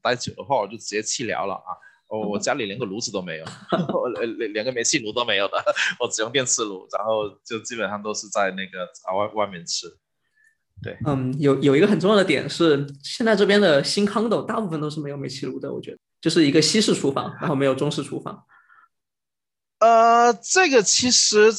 [0.02, 1.72] 待久的话，我就直接弃疗了啊。
[2.06, 3.44] 我我家里连个炉子都没有，
[3.92, 5.64] 我连连连个煤气炉都没有的，
[5.98, 9.88] 我只用电磁炉，然后就基本上都是在那个啊外外面吃。
[10.82, 18.44] 对嗯，有有一个很重要的点是，现在这边的新 condo 大部分都是没有煤气炉的，我觉得就是一个西式厨房，然后没有中式厨房。
[19.78, 21.50] 呃，这个其实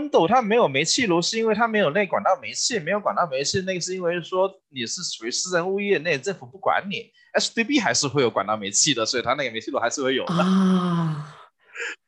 [0.00, 10.34] 是 condo 它没有煤气炉，是因为它没有内管道煤气，没有管道煤气，那个是因为说你是属于私人物业，那政府不管你，HDB 还是会有管道煤气的，所以它那个煤气炉还是会有的。
[10.34, 11.34] 啊，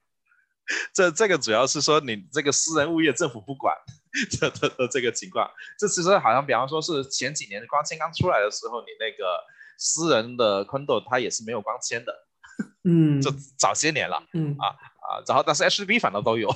[0.95, 3.77] 这这个主要是说你这个私人物业政府不管
[4.31, 5.51] 这的的这个情况。
[5.79, 9.39] 这其实好像比方说是前几年光纤刚出来的时候，你那个
[9.77, 12.15] 私人的 condo 它也是没有光纤的，
[12.85, 14.75] 嗯 就早些年了嗯啊。
[15.29, 16.49] 然后但是 HDB 反倒都有。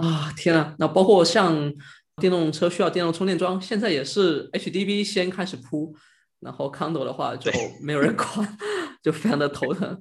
[0.00, 0.74] 啊，天呐！
[0.78, 1.72] 那包括像
[2.16, 5.94] 电动车需要电动充电桩，现在也是 HDB 先开始铺，
[6.40, 7.50] 然后 condo 的话就
[7.82, 8.58] 没有人管，
[9.02, 9.98] 就非常的头疼。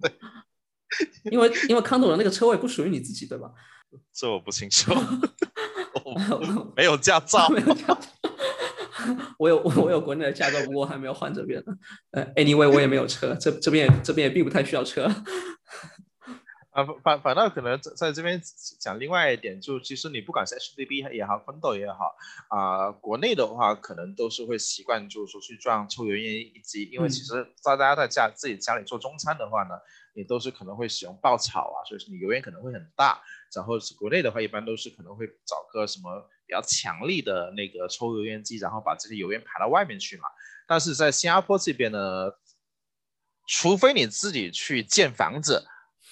[1.32, 3.52] 因为因为 condo 的那个车位不属于你自己，对吧？
[4.14, 4.92] 这我不清楚，
[6.04, 7.48] 我没有驾照。
[7.54, 8.00] 没有驾照。
[9.38, 11.78] 我有我我有国内的驾照，不过还没有换这边的。
[12.12, 15.10] 呃，anyway，我也没有车，这这边也这边也并不太需要车。
[16.76, 18.42] 啊，反反倒可能在在这边
[18.82, 22.14] 讲另外一点，就其实你不管是 HDB 也好，昆豆也好，
[22.50, 29.76] 啊，国内的话可能都是会习惯，就是说去装抽油烟机，因为其实在大家在家自己家里做中餐的话呢，
[30.16, 33.22] 你都是可能会使用爆炒啊，所以你油烟可能会很大。
[33.54, 40.24] 然后是国内的话，一般都是可能会找个什么比较强力的那个抽油烟机，然后把这些油烟排到外面去嘛。
[40.68, 42.34] 但是在新加坡这边呢，
[43.48, 45.66] 除非你自己去建房子。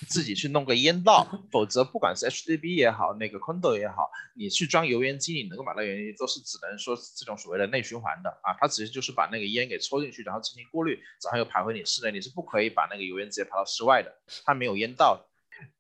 [0.04, 14.14] 自己去弄个烟道，否则不管是 HDB 也好，那个 condo 也好，你去装油烟机，你能够买到油烟机，都是只能说这种所谓的内循环的啊，它直接就是把那个烟给抽进去，然后进行过滤，然后又排回你室内，你是不可以把那个油烟直接排到室外的，
[14.46, 15.26] 它没有烟道。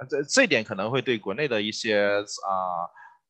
[0.09, 2.89] 这这点可能会对国内的一些啊。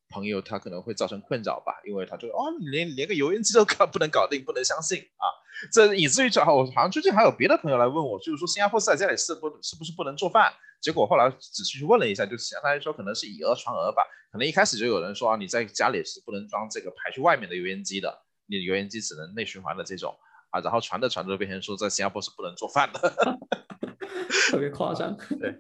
[0.10, 5.26] 朋友他可能会造成困扰吧，因为他就哦，连连个油烟机都搞不能搞定，不能相信啊，
[5.72, 10.54] 这以至于就好，我好像最近还有别的朋友来问我，就是说新加坡在家里是不是不是不能做饭？
[10.84, 20.14] 结果后来仔细去问了一下，就相当于说可能是以讹传讹吧，可能一开始就有人说啊，你在家里是不能装这个排去外面的油烟机的，你的油烟机只能内循环的这种
[20.50, 23.00] 啊，然后传着传着变成说在新加坡是不能做饭的，
[24.52, 25.56] 特别夸张，对。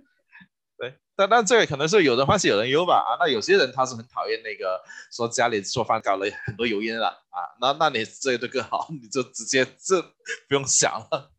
[0.75, 4.81] 对，但但这个可能是有人欢喜有人忧吧啊，那有些人他是很讨厌那个
[5.11, 11.31] 说家里做饭搞了很多油烟了啊，那那你这个就更好，你就直接这不用想了。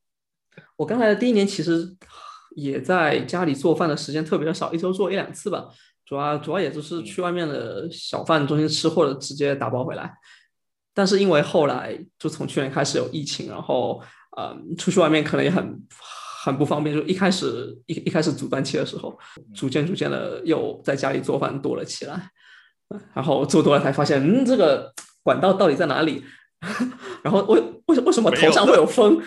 [0.77, 1.94] 我刚来的第一年其实
[2.57, 5.67] 也在家里做饭的时间特别的少，一周做一两次吧，
[6.05, 10.12] 主要主要也就是去外面的小饭中心吃或者直接打包回来。
[10.93, 14.01] 但是因为后来就从去年开始有疫情，然后
[14.37, 15.83] 呃出去外面可能也很。
[16.45, 19.19] 很不方便，就一开始一一开始阻断期的时候，
[19.55, 22.29] 逐渐逐渐的又在家里做饭多了起来，
[23.14, 26.23] 然后做多了才发现，嗯，这个管道到底在哪里？
[27.25, 29.19] 然后为为什为什么头上会有风？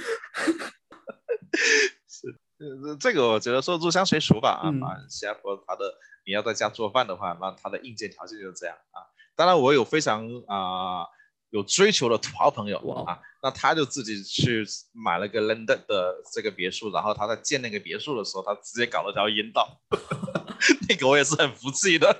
[2.58, 4.72] 是，这个我觉得说入乡随俗吧啊，
[5.10, 5.94] 新加坡它的
[6.26, 9.06] 你要在家做饭的话，那它的硬件条件就是这样啊。
[9.36, 11.08] 当然我有非常啊。
[11.52, 19.80] 有追求的土豪朋友啊，那他就自己去买了个 London 的这个别墅，然后他在建那个别墅的时候，他直接搞了条阴道，
[20.90, 22.14] 那个我也是很服气的。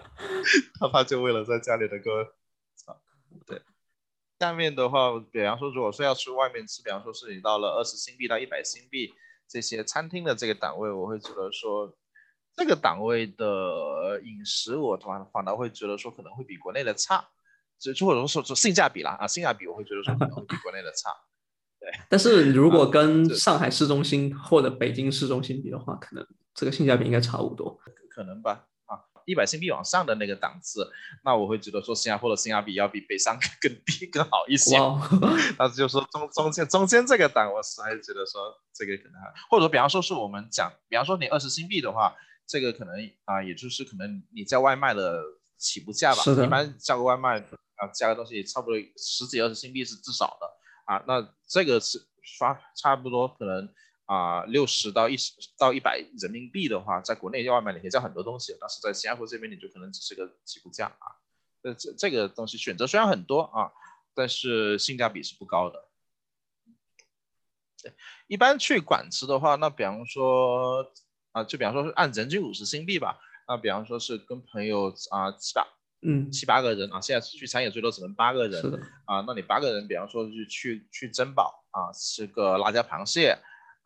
[0.80, 2.10] 他他就为了在家里能够，
[3.46, 3.62] 对。
[4.40, 9.14] 下面的话，比方说，如果说要去外面吃，比方说是你到了二十新币到一百新币
[9.50, 11.96] 这些餐厅的这个档位，我会觉得说，
[12.56, 17.28] 这个档位的饮食，我反反倒会觉得说可能会比国内的差。
[17.80, 21.12] 就或者说说性价比啦啊，性价比我会觉得说可能会比国内的差，
[21.80, 21.88] 对。
[22.10, 27.80] 但是如果跟上海市中心或者北京市中心比的话，可能这个性价比应该差不多。
[28.10, 28.66] 可能吧啊，
[29.28, 30.90] 一百新币往上的那个档次，
[31.24, 34.78] 那我会觉得说新加坡的性价比要比北上 更低更好一些。
[35.60, 42.16] 那就说中中间中间这个档，我是还是觉得说这个可能，或者说比方说是我们讲，比方说你二十新币的话，
[42.48, 45.22] 这个可能啊，也就是可能你叫外卖的
[45.58, 47.44] 起步价吧，一般叫个外卖。
[47.78, 50.48] 啊，加个东西差不多十几二十新币是至少的
[50.86, 53.70] 啊，那这个是刷差不多可能
[54.08, 61.22] 啊六十到一十到一百人民币的话，在国内要外卖你可以叫很多东西，但是在新加坡这边你就可能只是个起步价啊。
[61.62, 63.72] 这这这个东西选择虽然很多啊，
[64.14, 65.88] 但是性价比是不高的。
[67.82, 67.94] 对，
[68.28, 70.92] 一般去馆吃的话，那比方说
[71.32, 75.68] 啊，就比方说是按人均五十新币吧，那比方说是跟朋友啊七八。
[76.04, 78.64] 嗯，七八个人啊，现在聚餐也最多只能八个人。
[79.06, 83.36] 啊，那你八个人，比方说去去去珍宝啊，吃个辣椒螃蟹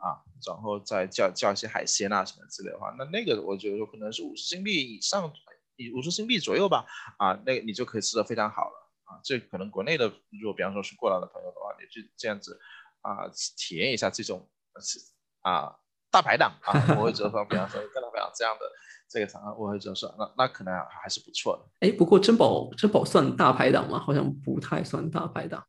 [0.02, 5.32] 啊，然后再叫叫一些海鲜啊什么之类的话，那那个我觉得说可能是五十新币以上，
[5.78, 6.86] 以五十新币左右吧
[7.18, 9.22] 啊，那个你就可以吃的非常好了啊。
[9.24, 12.60] 这可能国内的，如果比方说是过来的朋友的话，你就这样子
[13.02, 14.50] 啊，体验一下这种
[14.82, 15.00] 是
[15.42, 15.78] 啊
[16.10, 18.66] 大排档啊，我会觉得说，比方说跟大排档这样的。
[19.14, 21.86] 这个场合我会觉得说，那那可能还是不错的。
[21.86, 24.00] 哎，不过珍宝珍宝算大排档吗？
[24.00, 25.62] 好像不太算大排档。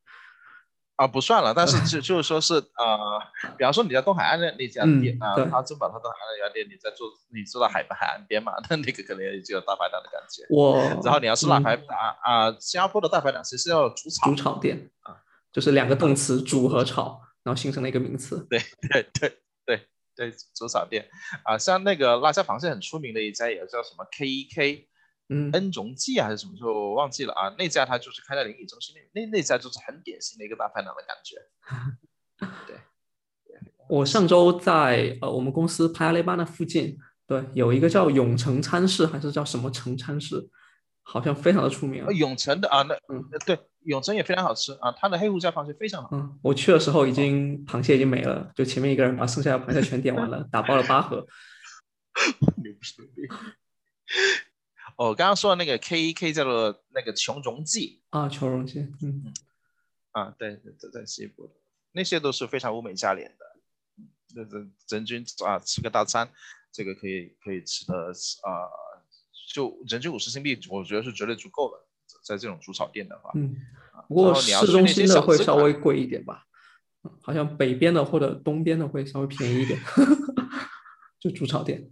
[0.96, 1.52] 啊，不算了。
[1.54, 3.20] 但是 就就是说是呃，
[3.56, 10.46] 比方说你在东海岸的那家店啊，它珍宝它东海岸那家店，你在做你做到海海岸边嘛，那那个可能也就有大排档的感觉。
[10.50, 15.16] 我然后你要是大排啊啊，新加坡的大排档其实要煮炒煮炒店啊，
[15.52, 18.46] 就是两个动词煮和炒，然后形成了一个名词。
[18.48, 18.58] 对
[18.90, 19.38] 对对。
[20.14, 21.08] 对，煮炒店
[21.42, 24.86] 啊，像那个辣椒螃蟹很出名的一家，也叫什么 K E K，
[25.32, 27.48] 嗯，恩荣记还是什么，就我忘记了啊。
[27.58, 31.36] 那家它就是开在临沂中心那那那家就是很典型的一个大排档的感觉。
[32.66, 32.76] 对，
[33.88, 40.48] 我上周在呃我们公司帕亚雷巴那附近，对，有一个叫永城餐室还是叫什么城餐室，
[41.02, 42.06] 好像非常的出名。
[42.14, 43.58] 永城的啊，那嗯，对。
[43.84, 46.10] 永城也非常好吃啊，它的黑胡椒螃蟹非常好。
[46.12, 51.26] 嗯，我去的时候已经螃蟹已经没了，就前面一个人把剩下的螃蟹全点完了，打包了八盒。
[52.62, 52.78] 牛逼
[55.02, 55.10] 牛逼！
[55.10, 59.32] 哦，刚刚说的那个 K 一 K 叫做那个琼荣记啊，琼荣记，嗯，
[60.12, 61.52] 啊，对对对，在西部的
[61.92, 63.44] 那些都是非常物美价廉的，
[64.34, 64.58] 那这
[64.96, 66.30] 人均啊吃个大餐，
[66.70, 67.94] 这个可以可以吃的
[68.42, 68.70] 啊，
[69.52, 71.78] 就人均五十新币，我觉得是绝对足够的，
[72.24, 73.56] 在这种煮草店的话，嗯，
[74.08, 76.46] 不过市中心的会稍微贵一点吧，
[77.22, 79.80] 好像北边的或者东边的会稍微便宜一点，
[81.20, 81.90] 就煮草店。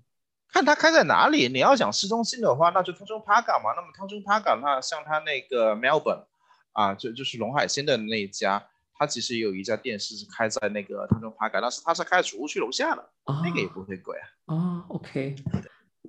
[0.52, 1.48] 看它开在哪里。
[1.48, 3.72] 你要讲市中心的话，那就汤中帕港嘛。
[3.76, 6.24] 那么汤中帕港，那像它那个 Melbourne
[6.72, 13.10] 啊，就就是龙海鲜的那一家，它其实也有一家店是开在那个汤中帕港，但是它是开在储物区楼下的，
[13.44, 14.54] 那个也不会贵啊。
[14.54, 15.36] 啊，OK，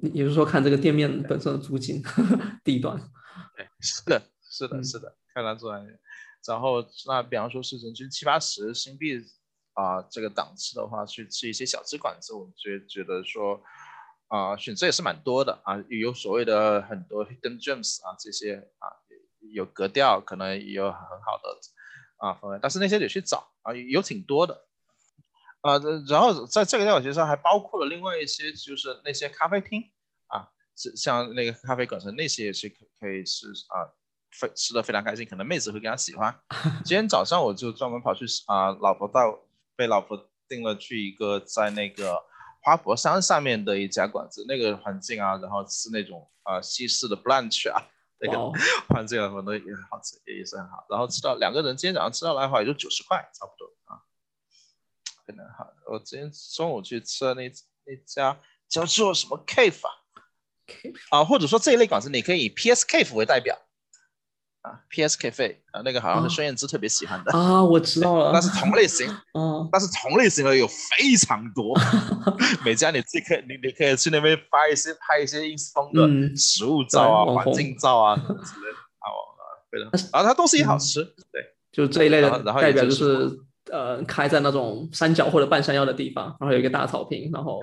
[0.02, 2.02] 也就是说看这个店面本身的租金
[2.64, 3.00] 地段。
[3.56, 5.72] 对，是的，是的，是的，看他做。
[6.48, 9.24] 然后那比方说是人均七八十新币
[9.74, 13.62] 啊，这个档次的话，去吃一些小吃馆子，我觉觉得说。
[14.32, 18.88] 啊，选择也是蛮多的啊，有所谓的很多 hidden gems 啊，这些啊
[19.54, 21.60] 有格调，可能也有很好的
[22.15, 24.67] 啊氛围，但是那些得去找啊，有挺多的
[25.60, 25.78] 啊。
[26.08, 29.84] 然后在这个料其实还包括了另外一些，就是那些咖啡厅
[30.28, 30.48] 啊，
[30.96, 33.91] 像那个咖啡馆子那些也是可可以是啊，
[34.32, 36.34] 非吃的非常开心，可能妹子会更加喜欢。
[36.86, 39.20] 今天早上我就专门跑去啊，老婆带
[39.76, 42.31] 被老婆订了去一个在那个。
[42.62, 47.82] 花博山上面的一家馆子，那个环境啊，然后吃那种啊西式的 brunch 啊，
[48.19, 48.38] 那个
[48.88, 50.86] 环境啊，很多也很好吃，也也是很好。
[50.89, 54.02] 然后吃到两个人今天早上吃到的话也就九十块差不多啊，
[55.26, 55.67] 可能好。
[55.88, 57.52] 我今天中午去吃的那
[57.86, 59.91] 那家叫做什么 cave 啊，
[61.10, 63.60] 啊，或者说这一类馆子，你可以以 PS cave 为代表。
[64.62, 65.17] 啊，P.S.
[65.17, 68.32] Cafe 啊，那个好像是孙燕姿特别喜欢的啊，我知道了。
[68.32, 71.76] 那是同类型，嗯，但是同类型的有非常多，
[72.63, 79.08] 每家你自己可以，你你可以去那边发一些拍一些 ins 风的食物照啊、环境照啊 什么之类的啊，
[79.71, 83.30] 对的，然后它东西也好吃，对，就这一类的，然后代表就是
[83.71, 87.60] 呃，开在那种山脚或者半山腰的地方，然后有一个大草坪，然后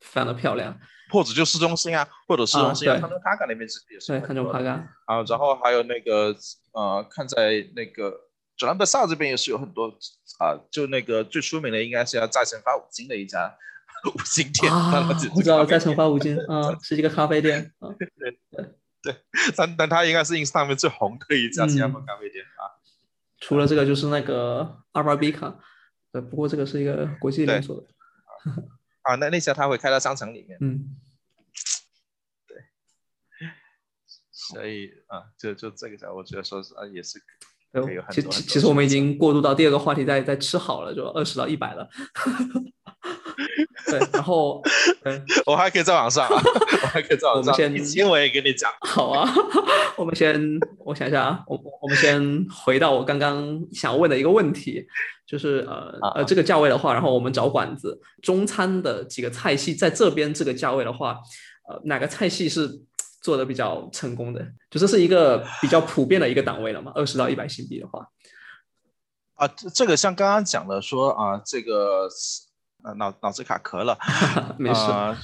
[0.00, 0.76] 非常的漂亮。
[1.12, 4.06] 或者就市中心啊，或者市中心啊，康中帕港那边其实也是。
[4.12, 4.74] 对，康中帕港。
[5.04, 6.34] 啊，然后还有那个
[6.72, 8.12] 呃，看在那个
[8.56, 9.88] 佐兰德萨这边也是有很多
[10.38, 13.54] 啊，就那个最出名的应该是要再生发五金的一家
[14.06, 14.72] 五金店。
[14.72, 17.70] 啊，我知道再生发五金啊， 是一个咖啡店。
[17.80, 18.38] 啊对对
[19.02, 19.16] 对，
[19.56, 22.70] 但但它应该是 ins 上面最红的一家新加坡咖啡店啊。
[23.40, 25.58] 除了这个就是那个阿巴比卡，
[26.12, 27.86] 呃，不过这个是一个国际连锁的。
[29.02, 30.58] 啊，那那家他会开到商城里面。
[30.60, 30.96] 嗯，
[32.46, 32.56] 对，
[34.30, 37.18] 所以啊，就就这个家，我觉得说是啊，也是
[37.72, 38.32] 可以有很多。
[38.32, 41.88] 其其实我们已经过渡到第二个话题，在在吃好了，就二十到一百了。
[43.90, 44.62] 对，然后
[45.46, 47.54] 我还可以在网上， 我还可以在网上。
[47.54, 48.70] 我们先，我也跟你讲。
[48.80, 49.28] 好啊，
[49.96, 50.40] 我们先，
[50.84, 54.86] 我想一下啊，我我们先回到我刚刚想问的一个问题。
[55.24, 61.16] 就是呃呃这个价位的话，然后我们找馆子中餐的几个菜系，在这边这个价位的话，
[61.66, 62.68] 呃哪个菜系是
[63.22, 64.46] 做的比较成功的？
[64.70, 66.92] 就这是一个比较普遍的一个档位了嘛？
[66.94, 68.06] 二十到一百新币的话，
[69.36, 72.06] 啊这这个像刚刚讲的说啊这个。
[72.84, 73.96] 呃，脑脑子卡壳了，
[74.58, 74.80] 没事。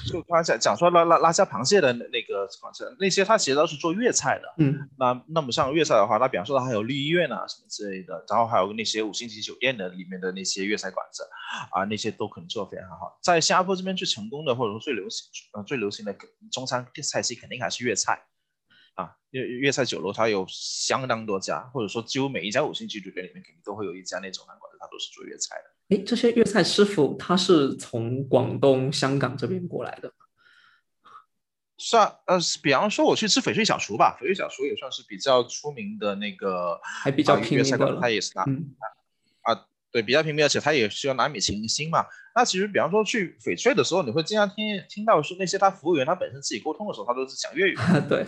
[0.06, 4.54] 就刚才讲讲说拉拉拉虾螃蟹的那个馆子，那些它其实都是做粤菜的。
[4.58, 11.28] 嗯，那那么像粤菜的话，那比方说它还有绿医院啊什么之类的，然后还有那些五星级酒店的里面的那些粤菜馆子，
[11.72, 13.18] 啊，那些都可能做的非常好。
[13.22, 16.14] 在新加坡这边最成功的或者说最流行，呃，最流行的
[16.52, 18.24] 中餐菜系肯定还是粤菜。
[18.94, 25.70] 啊，粤粤菜酒楼它有相当多家，或者说几乎每一家五星级酒店里面肯定都会有一家那种餐馆子，它都是做粤菜的。
[25.88, 30.12] 哎，这些粤菜师傅他是从广东、香港这边过来的，
[31.78, 42.04] 算呃，比方说我去吃翡翠小厨吧，翡翠小厨也算是比较出名的那个，还比较平民的，他也是拿啊，对，比较平民，而且他也需要拿米其林星嘛。
[42.34, 47.76] 那其实比方说去翡翠的时候，你会经常听听到说那些他服务员他本身自己沟通的时候，他都是讲粤语，
[48.10, 48.26] 对。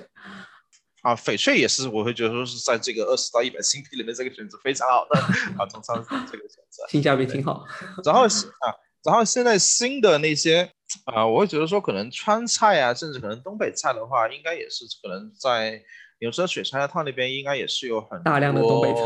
[1.03, 5.21] 啊，翡翠也是，我会觉得说是在这个二十到一百新币里面这个选择非常好的
[5.59, 6.03] 啊，中超这
[6.39, 7.65] 个选择性价比挺好。
[8.05, 10.71] 然后啊，然后现在新的那些
[11.07, 15.83] 啊，我会觉得说可能川菜啊，甚至可能东北菜的话，应该也是可能在
[16.19, 19.05] 有时候水川汤那边应该也是有很大量的东北菜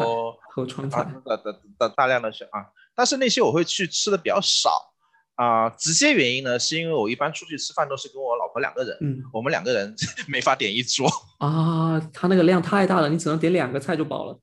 [0.51, 4.93] 和川菜的的的大量的选啊，但是那些我会去吃的比较少。
[5.37, 9.95] 啊，直接原因呢，是因为我一般出去吃饭都是跟我老婆两个人，嗯，我们两个人
[10.28, 11.09] 没法点一桌
[11.39, 14.39] 啊，他那个量太大了，你只能点两个菜就饱了。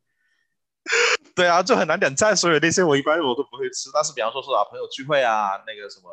[1.33, 3.89] 对啊，就很难点菜，所以那些我一般我都不会吃。
[3.93, 6.11] 但是比方说是啊朋友聚会啊，那个什么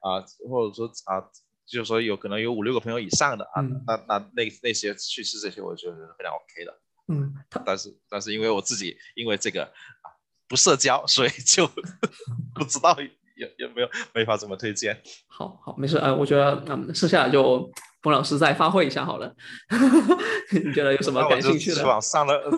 [0.00, 1.22] 啊，或者说啊
[1.66, 6.80] 就是说有可能有五六个朋友以上的啊，嗯那那那那些去吃这些，我觉得是非常 OK 的。
[7.10, 7.32] 嗯，
[7.64, 10.12] 但是但是因为我自己因为这个啊
[10.46, 11.66] 不社交，所以就
[12.54, 12.94] 不知道
[13.38, 15.00] 有有没有没法怎么推荐。
[15.26, 17.70] 好好没事，呃，我觉得嗯，剩下的就
[18.02, 19.34] 冯老师再发挥一下好了。
[20.52, 21.86] 你觉得有什么感兴趣的？
[21.86, 22.50] 往上了，呃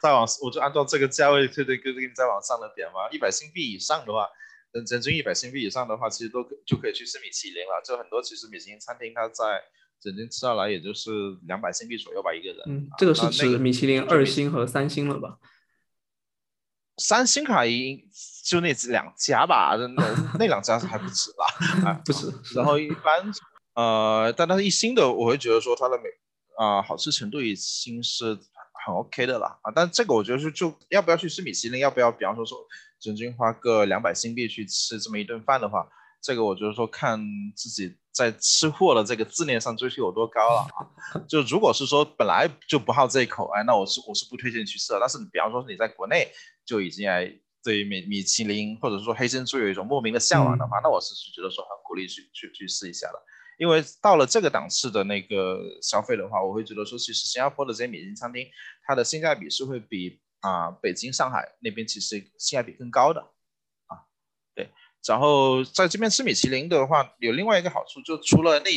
[0.00, 3.08] 再往我就按照这个价位推推给给你再往上的点嘛。
[3.10, 4.26] 一百新币以上的话，
[4.72, 7.82] 人人均一百新币以上的话，其实都可就可以去吃米其林了。
[7.84, 9.62] 就很多其实米其林餐厅它在
[10.00, 11.10] 整均吃下来也就是
[11.46, 12.58] 两百新币左右吧一个人。
[12.66, 15.36] 嗯啊，这个是那那指米其林二星和三星了吧？
[16.98, 17.98] 三星卡应
[18.44, 20.04] 就那两家吧，那
[20.38, 21.90] 那两家还不止吧。
[21.90, 23.32] 啊， 不止，然后一般
[23.74, 26.04] 呃，但它是一星的，我会觉得说它的美
[26.58, 28.38] 啊、好吃程度已经是
[28.84, 29.72] 很 OK 的了啊。
[29.74, 32.58] 但这个我觉得是就要不要去吃米其林，要不要比方说说
[33.00, 35.88] 人均花个两百新币去吃这么一顿饭的话，
[36.20, 37.18] 这个我觉得说看
[37.56, 41.20] 自己在吃货的这个自恋上追求有多高了啊。
[41.28, 45.00] 就如果是说本来就不好这一口，哎，那我是我是不推荐去吃的。
[45.00, 46.30] 但是你比方说你在国内
[46.64, 47.32] 就已经哎
[47.64, 53.22] 对于米米其林或者说黑珍珠有一种莫名的向往的话，那我是觉得说很鼓励去去去试一下的。
[53.58, 58.44] 因为到了这个档次的那个消费的话，我会觉得说，其实新加坡的这些米其林餐厅，
[58.84, 63.24] 它的性价比是会比啊、北京、上海那边其实性价比更高的
[65.06, 68.70] 然后在这边吃米其林的话，有另外一个好处，就除了那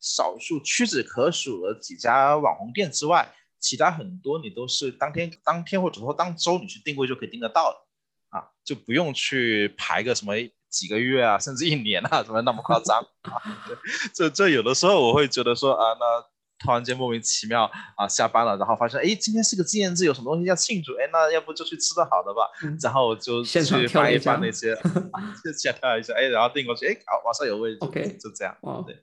[0.00, 10.34] 少数屈指可数的几家网红店之外，其他很多你都是当天当天或者说当周你去定位就可以订得到的啊，就不用去排个什么
[10.68, 13.42] 几个月啊，甚至一年啊，怎么那么夸张啊？
[14.14, 16.24] 这这有的时候我会觉得说啊，那
[16.58, 24.72] 突然间莫名其妙啊下班了，然后发现哎今天是个纪念日，有什么东西要庆祝，哎那要不就去吃的好的吧，嗯然后我就去翻一翻那些，
[25.12, 28.56] 啊就先挑一下，哎然后订过去，哎好网上有位置 OK 就这样。
[28.62, 28.94] 哇，对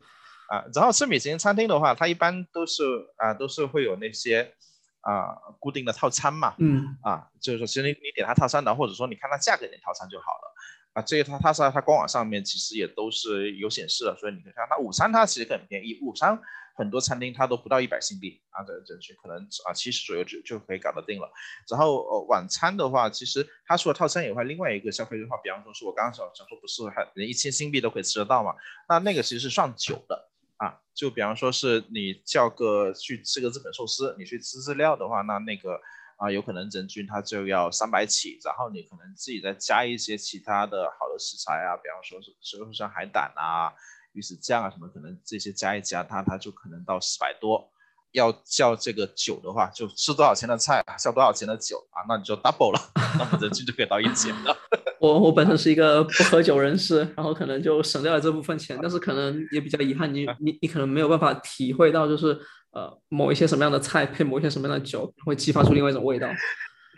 [0.50, 2.84] 啊，然后吃米其林餐厅的话，它一般都是
[3.18, 4.54] 啊都是会有那些
[5.02, 10.54] 啊固定的套餐嘛，嗯啊，就是说其实你你点它套餐的，或者说你看它价格点套餐就好了。
[10.94, 16.40] 啊，这个它它在它官网上面其实也都是有显示的，所以你可以看它午餐它其实很便宜，午餐
[16.74, 21.32] 很多餐厅它都不到一百新币啊，这这去可能啊七十左右就就可以搞得定了。
[21.70, 28.54] 然后呃晚餐的话，其实它除了套餐以外，另外一个消费的话，比方说是我刚刚想想说不是还连一千新币都可以吃得到嘛？
[28.90, 30.30] 那那个其实是算酒的。
[30.58, 35.82] 啊，就比方说是你叫个去吃个日本寿司，你去吃日料的话，那那个
[36.16, 43.74] 啊有可能人均它就要三百起，然后你可能自己再加一些其他的好的食材啊，比方说是说像海胆啊、
[44.14, 47.70] 鱼子酱啊什么，可能这些加一加，它它就可能到四百多。
[48.14, 52.80] 要叫这个酒的话，就吃多少钱的菜，叫多少钱的酒啊，那你就 double 了，
[53.18, 54.56] 那么人均就可以到一千了。
[55.02, 62.40] 我我本身是一个不喝酒人士，然后可能就省掉了这部分钱，但是可能也比较遗憾，你你你可能没有办法体会到，就是
[62.74, 66.30] 呃某一些什么样的菜配某一些什么样的酒，会激发出另外一种味道。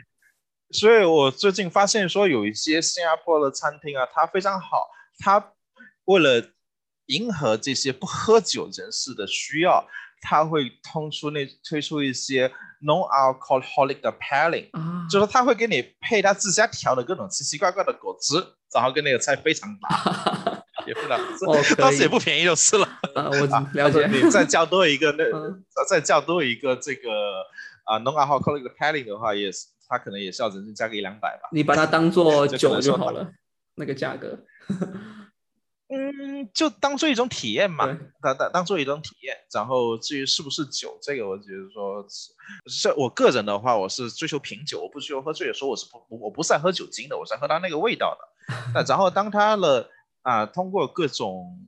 [0.72, 4.90] 所以我最近发现说，有一些新加坡的餐厅啊，它非常好，
[5.20, 5.54] 它
[6.04, 6.46] 为了
[7.08, 9.86] 迎合这些不喝酒人士的需要，
[10.22, 12.52] 他会通出那推出一些
[12.82, 18.36] non-alcoholic 的 pairing，啊，就是他会给你配他自家调的各种奇奇怪怪的果汁，
[18.74, 22.86] 然后跟那个菜非常搭， 也非常，哦 可当时也不便宜就是了。
[23.16, 24.08] 啊，我 了解。
[24.08, 27.10] 你再叫多一个那嗯，再叫多一个这个
[27.86, 31.50] 啊 non-alcoholic 的 pairing 的话，也是他可能也是要人均加个一两百吧。
[31.52, 33.32] 你把它当做酒就好了，
[33.76, 34.40] 那个价格。
[35.88, 37.86] 嗯，就当做一种体验嘛，
[38.22, 39.38] 当当当做一种体验。
[39.54, 45.48] 然后至于是不是酒，这个我觉得说是，是我个人的话，我是追求品酒，我不追求喝醉。
[45.48, 48.56] 的时候我是不我不是在喝酒精的，我是在喝它那个味道的。
[48.74, 49.90] 那然后当它了
[50.24, 51.68] 啊、通过各种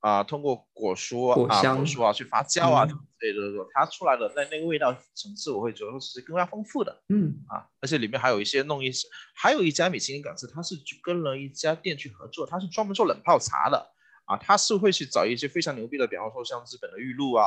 [0.00, 7.02] 啊、通过果蔬啊果蔬啊去发酵啊嗯之类的时候，它出来的那那个味道层次，我会觉得说是更加丰富的。
[7.08, 13.92] 嗯啊，而且里面还有一些弄一些，还有一家米其林港式，它是去跟了一家店去合作，它是专门做冷泡茶的
[14.26, 17.46] 啊，它是会去找一些非常牛逼的，比方说像日本的玉露啊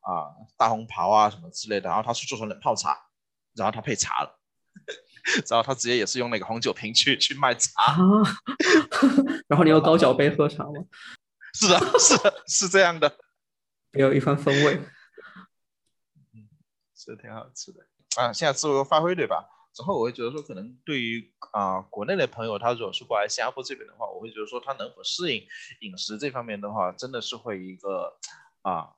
[0.00, 2.98] 啊大红袍啊什么之类的，然后它是做成冷泡茶，
[3.54, 4.40] 然后它配茶了，
[5.48, 7.96] 然后它直接也是用那个红酒瓶去去卖茶，啊，
[9.46, 10.84] 然后你用高脚杯喝茶吗？
[11.54, 13.16] 是的，是的，是这样的，
[13.92, 14.80] 别有一番风味。
[17.04, 17.80] 是挺好吃的
[18.16, 18.32] 啊。
[18.32, 19.50] 现在自由发挥对吧？
[19.76, 25.44] 然后我会觉得说，可能对于啊、国内的朋友，他如果是过来新加坡这边的话，我会觉得说他能否适应
[25.80, 28.16] 饮食这方面的话，真的是会一个
[28.62, 28.88] 啊、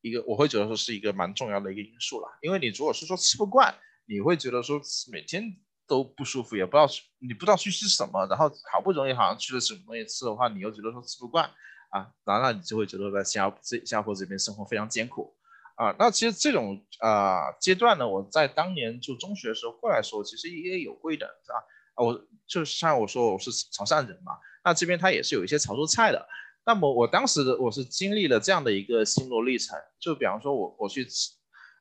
[0.00, 2.28] 一个我会觉得说是一个蛮重要的一个因素了。
[2.42, 3.72] 因为你如果是说吃不惯，
[4.06, 4.80] 你会觉得说
[5.12, 6.86] 每天都不舒服，也不知道
[7.20, 11.48] 你不知道去吃什么，然后好不容易好像去了什么东西吃的话，你又觉得说吃不惯，
[11.90, 15.37] 啊，然后你就会觉得在新加新加坡这边生活非常艰苦
[15.78, 15.94] 啊。
[15.98, 21.58] 那其实这种啊阶段呢，我在当年就中学的时候过来说，其实也有过的，是吧？
[21.94, 24.32] 啊，我就像我说我是潮汕人嘛，
[24.64, 26.28] 那这边它也是有一些潮州菜的。
[26.66, 31.30] 那么我当时我是经历了这样的一个心路历程，就比方说我我去吃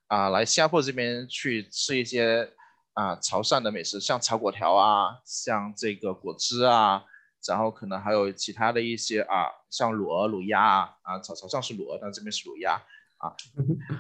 [0.08, 2.54] 啊来新加坡这边去吃一些
[2.94, 7.04] 啊潮汕的美食，像炒粿条啊，像这个果汁啊。
[7.48, 12.82] 然后可能还有其他的一些啊，像卤鹅、卤鸭啊，啊，潮潮汕是卤鹅，但这边是卤鸭
[13.18, 13.30] 啊，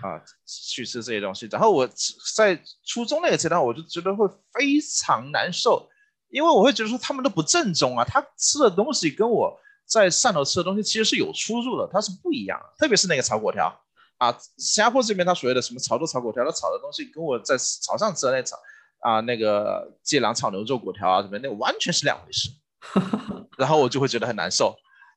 [0.01, 1.47] 啊，去吃这些东西。
[1.51, 1.87] 然后我
[2.35, 5.87] 在初中那个阶段，我就觉得会非常难受，
[6.29, 12.65] 因为我会觉得说他们都不正宗啊，他吃的东西跟我在汕头吃的东西其实是有出入的，它是不一样的。
[12.77, 13.73] 特别是那个炒粿条
[14.17, 18.57] 啊，新加坡这边他所谓的什么潮州炒粿条，他炒的东西跟我在潮汕吃的那炒
[18.99, 22.49] 啊那个芥兰炒牛肉粿条啊什么那完全是两回事。
[23.57, 24.75] 然后我就会觉得很难受，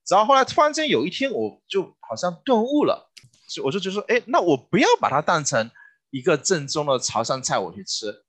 [0.09, 3.10] 然后后来突然间有一天，我就好像顿悟了，
[3.51, 5.69] 就我就觉得说，哎，那我不要把它当成
[6.11, 8.25] 一个正宗的潮汕菜我去吃，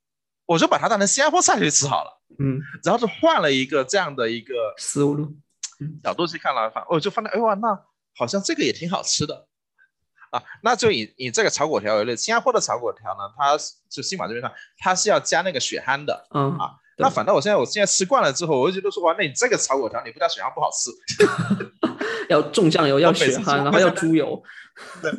[0.46, 2.22] 我就把它当成新加坡菜去吃好了。
[2.40, 5.32] 嗯，然后就换了一个这样的一个思路，
[6.04, 7.80] 角度去看了，反我就发现，哎哇，那
[8.16, 9.48] 好像这个也挺好吃的
[10.32, 10.42] 啊。
[10.64, 13.58] 那就以以这个炒粿条为例，新加坡的炒粿条呢，它
[13.90, 16.72] 就新马这边上，它是要加那个血蚶的，嗯啊。
[16.98, 20.92] 那反倒我现在我现在吃惯了之后，我就觉得说哇，那你这个炒粿条你不加血汗不好吃，
[22.30, 24.42] 要重酱油，要血汗，然后要猪油，
[25.02, 25.12] 对，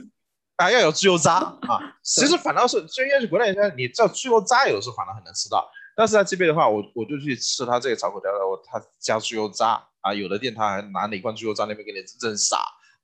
[0.56, 1.80] 啊要有猪油渣啊。
[2.04, 5.68] 其实反倒是，就应该是国内你叫猪油渣，有时候反倒很难吃到。
[5.94, 12.56] 但是在这边的话，我我就去吃他这个炒粿条的，我他加猪油渣啊，有的店他还拿哪罐猪油渣那边给你扔撒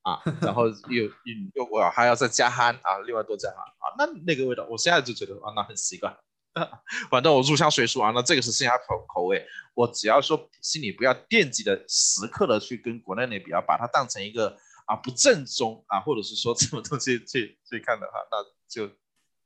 [0.02, 1.10] 啊，然后又又
[1.54, 6.16] 又我还要再加憨啊，另外多加憨啊，那那个味道，我现在就觉得啊，那很习惯。
[7.10, 9.44] 反正我入乡随俗啊，那这个是新加坡口味。
[9.74, 14.56] 我只要说心里不要惦记的时刻的去跟国内那比较，把它当成一个
[14.86, 18.90] 啊不正宗啊，或者是说什么东西去去看的话，那就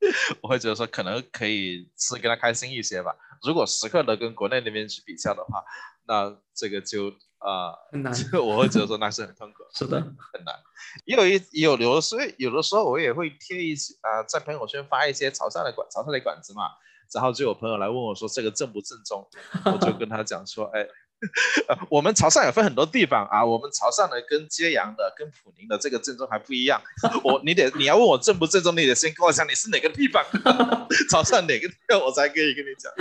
[0.40, 3.14] 我会觉得说可能可以吃跟他开心一些吧。
[3.42, 5.62] 如果时刻的跟国内那边去比较的话，
[6.06, 10.54] 那这个就啊很难， 我会觉得说那是很痛苦，是的，很难。
[11.04, 16.70] 也有一有有的时候有的时候我也会贴一些啊，在朋友圈发一些潮汕的馆潮汕的馆子嘛。
[17.14, 19.26] 然后就有朋友来问我说：“这个正不正宗？
[19.66, 20.86] ”我就跟他讲说：“哎，
[21.90, 26.80] 我们潮汕也分很多地方啊，我们潮汕的跟揭阳的、跟普宁的这个正宗还不一样。
[27.22, 30.24] 我你得你要问我正不正宗，你得先跟我讲你是哪个地方，
[31.10, 32.92] 潮汕哪个地方，我才可以跟你讲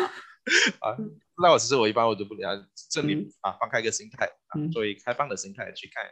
[0.79, 0.95] 啊。
[1.41, 2.51] 那我其实我一般我都不聊，
[2.89, 6.03] 这里啊放开一个心态啊，作为开放的心态去看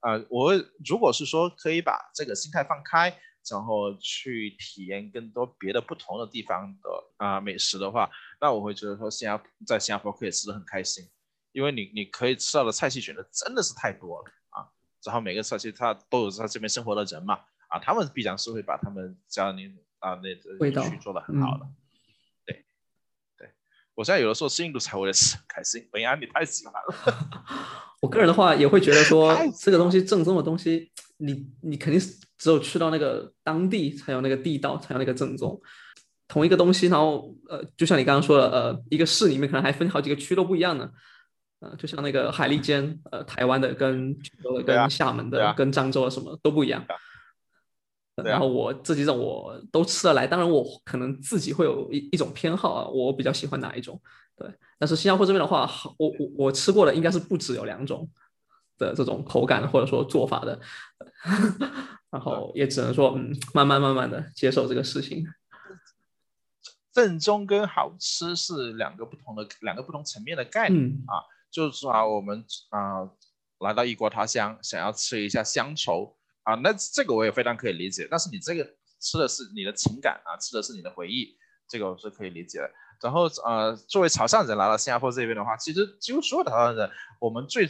[0.00, 0.24] 啊。
[0.30, 0.54] 我
[0.88, 3.14] 如果是说可以把这个心态放开。”
[3.50, 11.08] 然后去体验更多别的不同的地方的啊美食的话，那我会觉得说新加坡在新加坡可以吃的很开心，
[11.52, 14.68] 因为你你可以吃到的菜系选择真的是太多了啊。
[15.04, 17.34] 然后每个菜系它都有在这边生活的人嘛
[17.68, 20.28] 啊，他们必然是会把他们家里啊那
[20.58, 21.66] 味道做的很好的。
[22.46, 22.64] 对
[23.36, 23.50] 对，
[23.94, 27.48] 我现在有的时候吃印度菜我也吃很开心，文安你太喜欢了。
[28.00, 32.16] 我个人的话也会觉得说 这个东西正宗的东西，你你肯定是。
[32.38, 35.60] 只有去到那个当地才有那个地道，才有那个正宗。
[36.28, 40.88] 同一个东西，然后呃，就像你刚刚说的，呃，一个市里面可能还分好几个区都不一样呢。
[41.58, 44.16] 呃，就像那个海蛎煎，呃，台湾的跟
[44.64, 46.86] 跟厦门的跟漳州的什么都不一样。
[48.14, 54.00] 然后我这几种我都吃得来，当然我可能自己会有一一种偏好啊，我比较喜欢哪一种。
[54.36, 54.48] 对，
[54.78, 58.08] 但是新加坡这边的话，我我我吃过的应该是不止有两种
[58.78, 60.58] 的这种口感或者说做法的。
[62.10, 65.26] 然后也只能说，嗯，慢慢慢慢的接受这个事情。
[66.90, 71.20] 正宗跟好吃是两个不同的两个不同层面的概念啊。
[71.50, 73.08] 就是说啊，我们啊
[73.60, 78.06] 来到异国他乡，想要吃一下乡愁啊，那这个我也非常可以理解。
[78.10, 78.64] 但是你这个
[79.00, 81.36] 吃的是你的情感啊，吃的是你的回忆，
[81.68, 82.70] 这个我是可以理解的。
[83.00, 87.68] 然后呃，作为潮汕人来到新加坡这边的话，其实几乎所有的潮汕人，我们最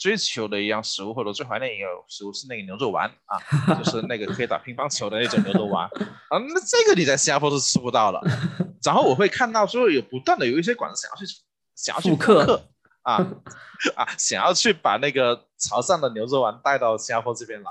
[0.00, 3.36] 追求的一样食物，或者最怀念一个食物是那个牛肉丸啊，
[3.74, 5.84] 就是那个可以打乒乓球的那种牛肉丸
[6.30, 6.38] 啊。
[6.38, 8.18] 那这个你在新加坡是吃不到的。
[8.82, 11.26] 然后我会看到说有不断的有一些馆子想要去
[11.74, 12.66] 想要去复刻
[13.02, 13.16] 啊
[13.94, 17.70] 啊，想要去把那个潮汕的牛肉丸带到新加坡这边来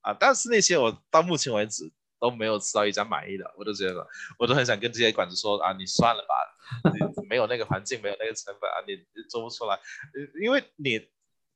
[0.00, 0.12] 啊。
[0.18, 4.04] 但是那些我到目前为止都没有吃到一家满意的，我都觉得
[4.36, 6.34] 我都很想跟这些馆子说啊，你算了吧，
[6.92, 8.98] 你没有那个环境，没有那个成本啊，你
[9.30, 9.78] 做不出来，
[10.42, 11.00] 因为你。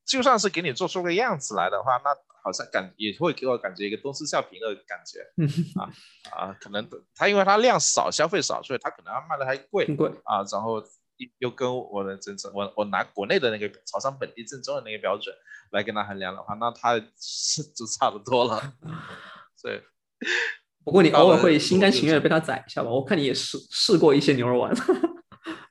[0.05, 5.21] 就算是给你做出个样子来的话，那好像感也会给我感觉一个东施效颦的感觉
[5.79, 5.89] 啊
[6.31, 10.43] 啊，可能他因为他量少，消费少，所以他可能要卖的还贵贵啊。
[10.51, 10.83] 然后
[11.39, 15.33] 又跟我的真正我我拿国内的那个潮汕本地正宗的那个标准
[15.71, 18.73] 来跟他衡量的话，那他是就差不多了。
[19.63, 19.81] 对，
[20.83, 22.89] 不过你偶尔会心甘情愿被他宰一下吧？
[22.89, 24.75] 我看你也试试过一些牛肉丸，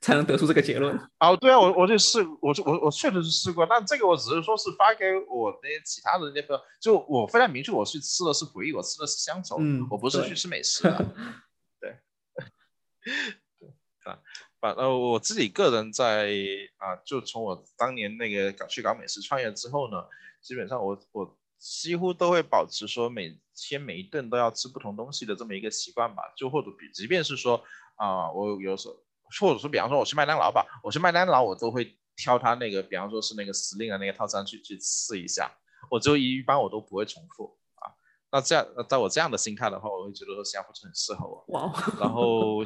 [0.03, 0.93] 才能得出这个结论。
[1.19, 10.97] 哦，对啊，我我就试，我就我我确实是试过，但这个我只是说是发给我那些其他的那个，就我非常明确，我去吃的是回忆，我吃的是乡愁，嗯，我不是去吃美食的。
[11.79, 11.95] 对，
[14.03, 14.19] 对啊。
[14.59, 16.31] 反呃，我自己个人在
[16.77, 20.03] 啊，就从我当年那个搞去搞美食创业之后呢，
[20.41, 26.23] 基本上我我几乎都会保持说每天每一顿都要吃不同东西的这么一个习惯吧。
[26.37, 27.61] 就或者比，即便是说
[27.95, 28.95] 啊，我有时候
[29.39, 35.51] 或者说比方说我去麦当劳吧，我去麦当劳我都会挑他那个，比方说是那个司令的那个套餐去去试一下，
[35.89, 37.89] 我就一般我都不会重复啊。
[38.31, 41.43] 那这样，在我这样的心态的话，我会觉得说新加坡是很适合我。
[41.49, 41.73] 哇！
[41.99, 42.63] 然后，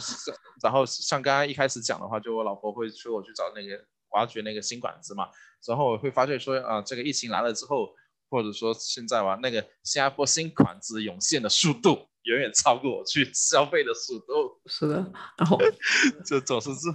[0.61, 5.29] 然后像刚刚一开始讲的话，就我老婆会催我去找那个挖掘那个新馆子嘛。
[5.65, 7.89] 然后我会发现说，啊，这个疫情来了之后，
[8.29, 14.59] 或者说现在吧，那个新加坡新馆子涌现的速度远远超过我去消费的速度。
[14.65, 14.95] 是的。
[15.37, 15.57] 然后
[16.25, 16.87] 就总是是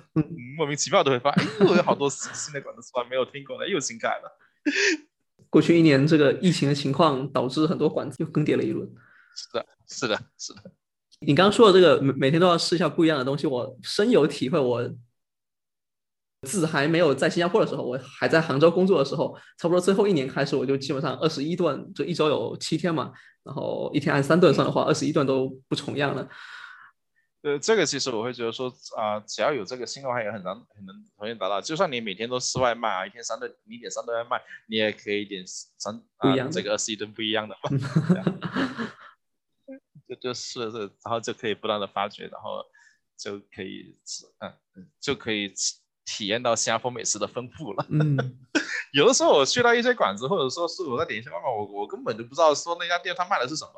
[0.57, 4.39] 莫名其妙都会发现，哎，有好多新的馆子出来没有听过的，又新开了。
[5.51, 8.89] 过去一年，这个疫情的情况导致很多馆子又更迭了一轮。
[9.35, 10.73] 是的，是的，是的。
[11.21, 14.59] 你刚刚说的这个每每天都要试一下不一样的东西，我深有体会。
[14.59, 14.91] 我
[16.43, 23.13] 自还没有在新加坡的时候，我还在杭州工作的时候，差不多最后一年开始，我就基本上二十一顿，就一周有七天嘛，
[23.45, 26.29] 然后一天按三顿算的话，二十一顿都不重样了。
[27.43, 31.61] 呃，这个其实我会觉得说啊，只要有这个心的话，也很难很能同样达到。
[31.61, 37.57] 就算你每天都吃外卖啊，一天三顿，你点三顿外卖，你也可以点三不一样这个二十一顿不一样的。
[40.09, 42.65] 就就是这，然后就可以不断的发掘，然后
[43.17, 45.53] 就可以吃，嗯，就可以
[46.05, 47.87] 体验到新加坡美食的丰富了。
[47.91, 48.17] 嗯，
[48.93, 53.73] 有的时候我去到一些馆子，或者说是我在点一些外卖，我我根本就不知道说那家店他卖的是什么，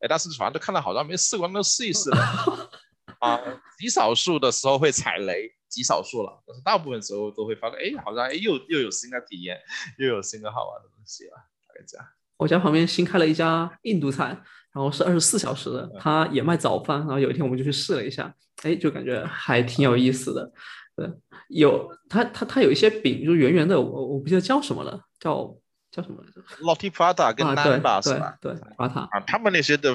[0.00, 2.70] 哎，但是反正都看到好像没试过，那就试一试了。
[3.20, 3.40] 啊，
[3.78, 9.58] 极少数的时候会踩雷，极少数了，但是大部分时候都会发现，哎，好像哎又又有新的体验，
[9.98, 11.36] 又有新的好玩的东西了，
[11.66, 12.06] 大概这样。
[12.36, 14.26] 我家旁边新开了一家印度菜，
[14.72, 20.52] 然后是二十四小时的，他也卖早饭，然后有一天我们就去试了一下，哎，就感觉还挺有意思的。
[20.96, 21.10] 对，
[21.48, 25.56] 有它它它有一些饼，就圆圆的，我我不记得叫什么了，叫
[25.90, 28.36] 叫什么来着 loti Prata 跟 Naan 吧，是吧？
[28.40, 29.94] 对，Prata 啊，他们那些的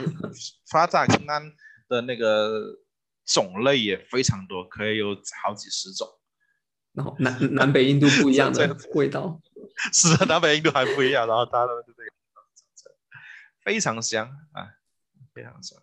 [0.70, 1.54] Prata 跟 Naan
[1.88, 2.80] 的那个。
[3.32, 5.10] 种类也非常多，可以有
[5.44, 6.08] 好几十种。
[6.94, 9.40] 然后南南北印度不一样的 味道，
[9.94, 11.28] 是的，南北印度还不一样。
[11.28, 12.00] 然后它的这个
[13.64, 14.74] 非常香啊，
[15.32, 15.78] 非常香。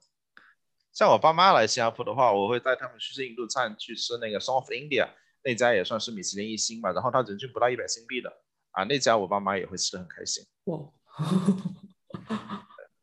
[0.96, 5.06] 像我爸妈来新加坡的话，我会带他们去吃印度餐，去吃那个 of India
[5.44, 6.90] 那家也算是米其林一星吧。
[6.92, 8.32] 然后他人均不到一百新币的
[8.70, 10.42] 啊，那家我爸妈也会吃的很开心。
[10.64, 10.78] 哇。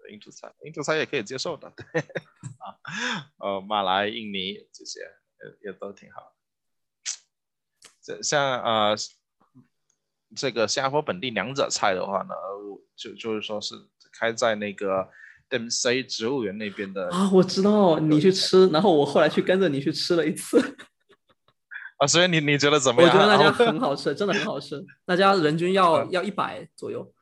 [0.09, 2.73] 印度菜，印度菜也可以接受的，对啊，
[3.37, 4.99] 呃，马来、印尼这些
[5.61, 6.33] 也也都挺好。
[8.01, 8.95] 这像呃，
[10.35, 12.33] 这个新加坡本地两者菜的话呢，
[12.95, 13.75] 就就是说是
[14.11, 15.07] 开在那个
[15.59, 20.59] DMC 植物园那边的啊，我知道你去吃，然后我后来去跟着你去吃了一次。
[21.97, 23.11] 啊，所以你你觉得怎么样？
[23.11, 27.13] 我觉得那家很好吃，真的很好吃，那家人均要要一百左右。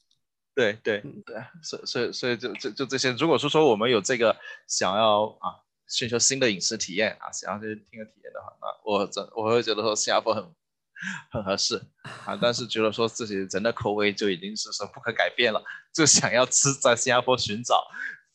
[0.54, 3.12] 对对对，所所以所以就就就这些。
[3.12, 4.36] 如果是说我们有这个
[4.66, 10.44] 想要啊寻求新的饮食体验啊，想要去听个体验的话，那我真我会觉得说新加坡很
[11.30, 11.80] 很合适
[12.24, 12.38] 啊。
[12.40, 17.86] 但是觉得说自己人的口味就已经是说不可改变了，就想要吃在新加坡寻找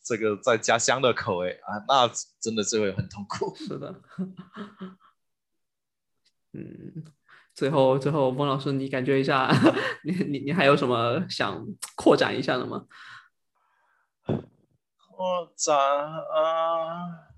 [0.02, 2.10] 这个在家乡的口味啊，那
[2.40, 3.54] 真的就会很痛苦。
[3.58, 3.94] 是的，
[6.52, 7.04] 嗯。
[7.54, 9.48] 最后，最后，孟老师，你感觉一下，
[10.02, 12.84] 你你你还有什么想扩展一下的吗？
[14.26, 17.30] 扩展啊，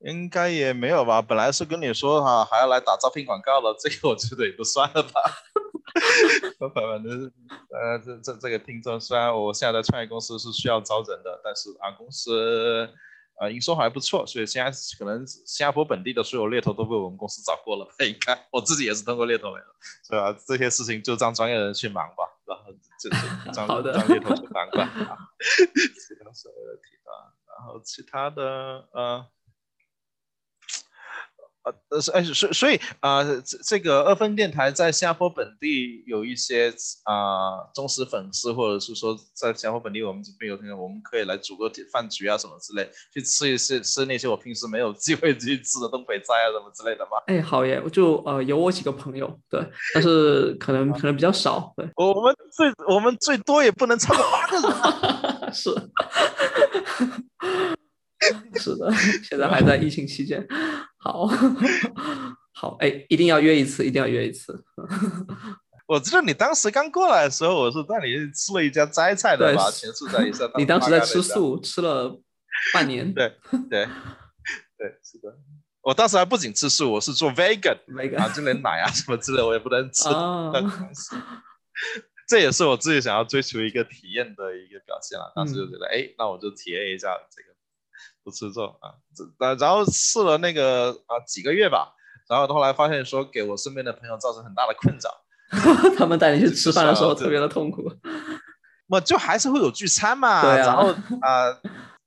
[0.00, 1.22] 应该也没有吧。
[1.22, 5.20] 本来是跟你说哈，还要来打招聘广告的，这个我觉得也不算了吧。
[6.74, 7.32] 反正
[7.70, 12.88] 呃，这这这个听众，虽然我现在在创业公司是需要招人的，但是啊，公司。
[13.40, 17.92] 啊，营收还不错，所以现在可能新加坡本地的所有猎头都被我们公司找过了吧。
[18.04, 19.66] 应该我自己也是通过猎头来的，
[20.06, 20.38] 是吧？
[20.46, 22.70] 这些事情就让专业人去忙吧，然后
[23.00, 23.16] 就就
[23.56, 24.86] 让让猎头去忙吧。
[25.48, 27.32] 这个是问题啊。
[27.48, 29.24] 然后其他的呃，
[31.62, 36.72] 呃，是哎，所所以啊，这这个二分电台在新加坡本地有一些
[37.04, 47.18] 啊忠实粉丝，或者是说在新加坡本地我们这边有听众，我们可以来组个饭局啊什么之类，去吃一些吃那些我平时没有机会去吃的东北菜啊什么之类的吗？
[47.26, 49.60] 哎，好耶，就呃有我几个朋友，对，
[49.92, 54.58] 但是可能可能比较少，对，我们最我们最多也不能超过八个
[55.42, 55.74] 人， 是。
[58.60, 58.92] 是的，
[59.24, 60.46] 现在还在疫情期间。
[61.02, 61.26] 好，
[62.52, 64.62] 好，哎，一定要约一次，一定要约一次。
[65.88, 69.70] 我知道你当时刚过来的时候，我是带你吃了一家斋菜的吧？
[69.70, 70.48] 全素在一上。
[70.56, 72.20] 你当时在吃素，吃了
[72.74, 73.14] 半年。
[73.14, 73.34] 对
[73.70, 73.88] 对
[74.76, 75.34] 对，是的。
[75.80, 77.78] 我当时还不仅吃素，我是做 vegan，
[78.18, 80.06] 啊，就连奶啊什么之类我也不能吃。
[82.28, 85.32] 这也是我自己想要追求一个体验的一个表现了。
[85.34, 87.49] 当时就觉得，哎，那我就体验一下这个。
[88.30, 88.94] 不吃肉啊，
[89.38, 91.92] 然然后试了那个啊几个月吧，
[92.28, 95.10] 然后后来发现说给我身边的朋友造成很大的困扰，
[95.98, 97.90] 他们带你去吃饭的时候特别的痛苦。
[98.88, 100.88] 我就还是会有聚餐嘛，然后
[101.22, 101.52] 啊，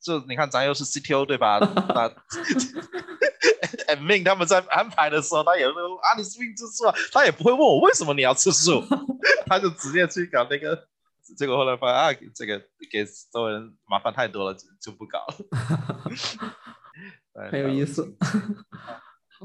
[0.01, 1.57] 就你看咱又是 CTO 对吧？
[1.59, 2.11] 啊
[3.87, 6.93] a m i n 他们在安排的时候，他也说啊你是不是吃素啊？
[7.11, 8.83] 他也不会问我为什么你要吃素，
[9.47, 10.87] 他就直接去搞那个。
[11.37, 12.61] 结果后来发现啊，这个
[12.91, 15.35] 给所有人麻烦太多了，就就不搞了。
[17.51, 18.15] 很有意思。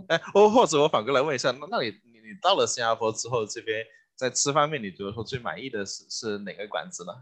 [0.09, 7.13] 哎，或或者我反过来问一下，那那你你你到了新加坡之后，这边在吃方面，你觉得说最满意的是是哪个馆子呢？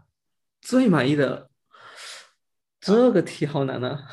[0.61, 1.49] 最满意的，
[2.81, 4.09] 这个题好难啊。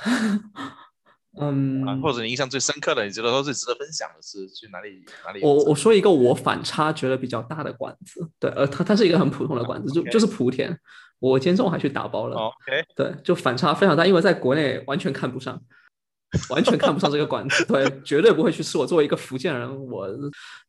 [1.41, 5.41] 嗯，或者你印象最深刻的，你觉得说最值得分享的是去哪里哪里？
[5.43, 10.79] 我我说一个我反差觉得比较大的馆子，对，呃，它它是一个很普通的馆子，就就是莆田。
[11.19, 15.61] 我今天中午还去打包了，OK，对，就反差非常大，因为在国内完全看不上，
[16.51, 18.77] 完全看不上这个馆子，对，绝对不会去吃。
[18.77, 20.07] 我作为一个福建人，我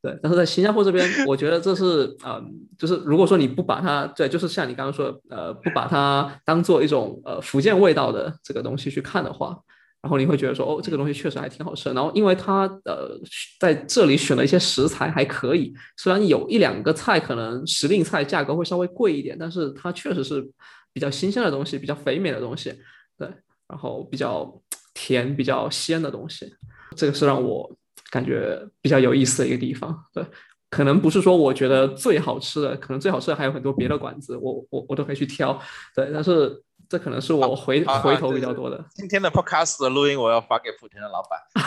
[0.02, 2.42] 对，但是在新加坡这边，我觉得这是呃，
[2.78, 9.60] 就是如果说你不把它，对，就是像你刚刚说，呃，不把它当做一种呃福建味道的这个东西去看的话。
[10.06, 11.92] 然后你会觉得说，哦，这个东西确实还挺好吃。
[11.92, 13.20] 然后因为它呃
[13.60, 20.48] 在这里选了一些食材还可以，虽然有一两个菜可能时令菜价格会稍微贵一点，但是它确实是
[20.94, 22.72] 比较新鲜的东西，比较肥美的东西，
[23.18, 23.28] 对，
[23.68, 24.62] 然后比较
[24.94, 26.54] 甜、比较鲜的东西，
[26.96, 27.76] 这个是让我
[28.12, 30.06] 感觉比较有意思的一个地方。
[30.14, 30.24] 对，
[30.70, 35.60] 可能不是说我觉得最好吃的，可能最好吃的还有很多别的馆子，我我我都可以去挑。
[35.96, 36.62] 对，但是。
[36.90, 38.84] 这可能是我回回头比较多的。
[38.94, 41.40] 今天的 podcast 的录音我要发给莆田的老板。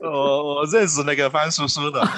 [0.00, 2.08] 我我认识那个方叔叔的啊，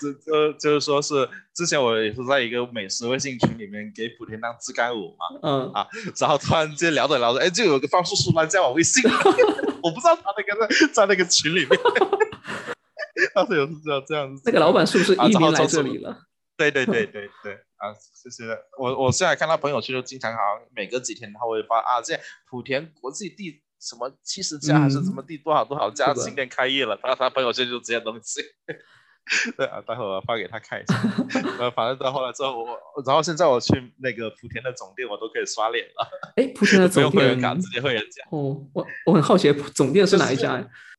[0.00, 5.86] 就就就是说是之前我也是在一个美食微信群里面给莆田当自干舞嘛，嗯啊，
[6.18, 9.02] 然后突然间聊着聊着，哎，就有个方叔叔来加我微信，
[9.82, 11.78] 我不知道他那个在在那个群里面，
[13.34, 14.42] 当时有是这样这样子。
[14.46, 16.16] 那个老板是不是移民来这里了？
[16.56, 17.58] 对对对对对。
[17.76, 18.44] 啊，谢谢
[18.78, 22.14] 我，我现在看他朋友圈，就经常好像每隔几天他会发啊，这
[22.50, 28.40] 莆田国际第什么七十家还是什么第多少多少家新店开业了，他他朋友圈就这些东西。
[29.56, 30.94] 对啊，待会我发给他看一下。
[31.58, 36.08] 呃，反正到后来之后，我然后现在我去那个莆田的总店，我都可以刷脸了。
[36.36, 38.22] 哎，莆田的 总店会员卡直接会员价。
[38.30, 40.52] 哦，我我很好奇，总店是哪一家？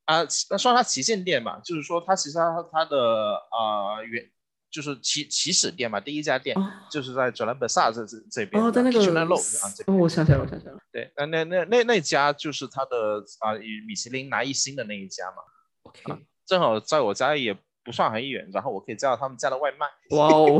[0.03, 0.19] 啊，
[0.49, 4.29] 那算它旗舰店吧，就是说它其实它它的啊原。
[4.77, 6.55] 就是起起始店嘛，第一家店
[6.91, 15.37] 就是在转兰本萨这这这边，哦，在那个路啊，哦，我想起来，我想起来了，对，那那那那那家就是他的啊，以米其林拿一星的那一家嘛
[15.81, 20.59] ，OK，正好在我家也不算很远，然后我可以叫到他们家的外卖，哇哦，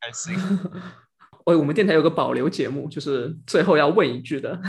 [0.00, 0.34] 开心。
[1.44, 4.60] 喂，我们电台有个保留节目，就是最后要问一句的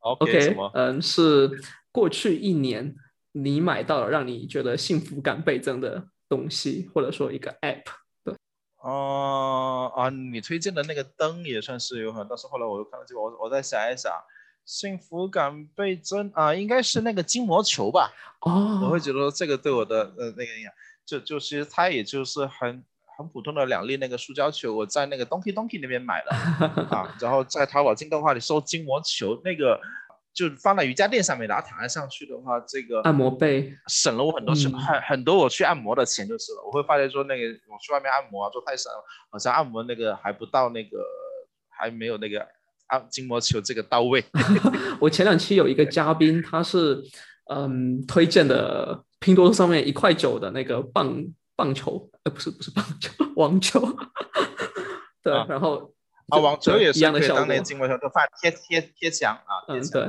[0.00, 1.48] ，OK，嗯，是
[1.92, 2.96] 过去一年
[3.30, 6.08] 你买到了让你觉得幸福感倍增的。
[6.28, 7.84] 东西或者说一个 app，
[8.24, 8.34] 对，
[8.82, 14.12] 哦啊，你推荐的那个灯也算是有很，但是后来我又看到这个，我我再想一想，
[14.64, 18.12] 幸福感倍增啊，应该是那个筋膜球吧？
[18.40, 20.72] 哦，我会觉得这个对我的呃那个影响，
[21.04, 22.84] 就就其实它也就是很
[23.16, 26.30] 很普通的两粒那个塑胶球，我在那个 Donkey Donkey 那边买的
[26.94, 29.80] 啊，然后在淘宝京东话里搜筋膜球那个。
[30.34, 36.62] 就放在瑜伽垫上面，然后躺在上去的话，这个按摩背省了我很多钱，很很多我去按摩的钱就是了。
[36.66, 38.92] 我会发现说，那个我去外面按摩啊，做泰山，
[39.30, 40.98] 好像按摩那个还不到那个，
[41.70, 42.44] 还没有那个
[42.88, 44.24] 按筋膜球这个到位。
[45.00, 47.00] 我前两期有一个嘉宾，他是
[47.52, 51.24] 嗯推荐的拼多多上面一块九的那个棒
[51.54, 53.80] 棒球，呃不是不是棒球， 网球。
[55.22, 55.94] 对，然后。
[56.28, 60.02] 啊，网球也是一样的效果，当年筋膜球就放贴贴贴墙啊，嗯对，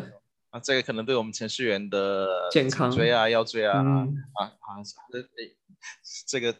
[0.49, 4.79] 啊，这个可能对我们程序员的健康颈椎啊、腰椎啊、嗯啊啊，
[5.11, 5.55] 这诶
[6.27, 6.55] 这个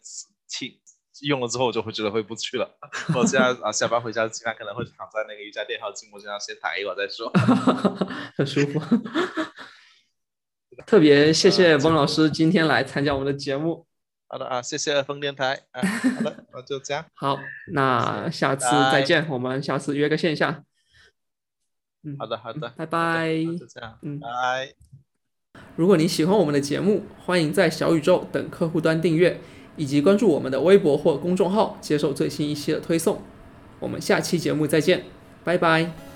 [0.49, 0.77] 听
[1.21, 2.69] 用了之后，我就会觉得回不去了。
[3.15, 7.31] 我现在啊下班回家，经常可能会躺在那个瑜伽垫，还有筋膜机上先躺一会儿再说。
[8.35, 8.79] 很舒服。
[10.85, 13.87] 特别谢谢翁老师今天来参加我们的节目。
[14.35, 17.05] 好的啊，谢谢二峰电台啊，好的，那就这样。
[17.15, 17.39] 好，
[17.71, 20.61] 那下次再见，我们下次约个线下。
[22.03, 23.29] 嗯，好的，好的，拜拜。
[23.57, 24.73] 就这样，嗯拜。
[25.77, 29.39] 如果你喜欢我们的节目，欢迎在小宇宙等客户端订阅，
[29.77, 33.21] 以及关注我们的微博或公众号，接受最新一期的推送。
[33.79, 35.05] 我们下期节目再见，
[35.45, 36.14] 拜拜。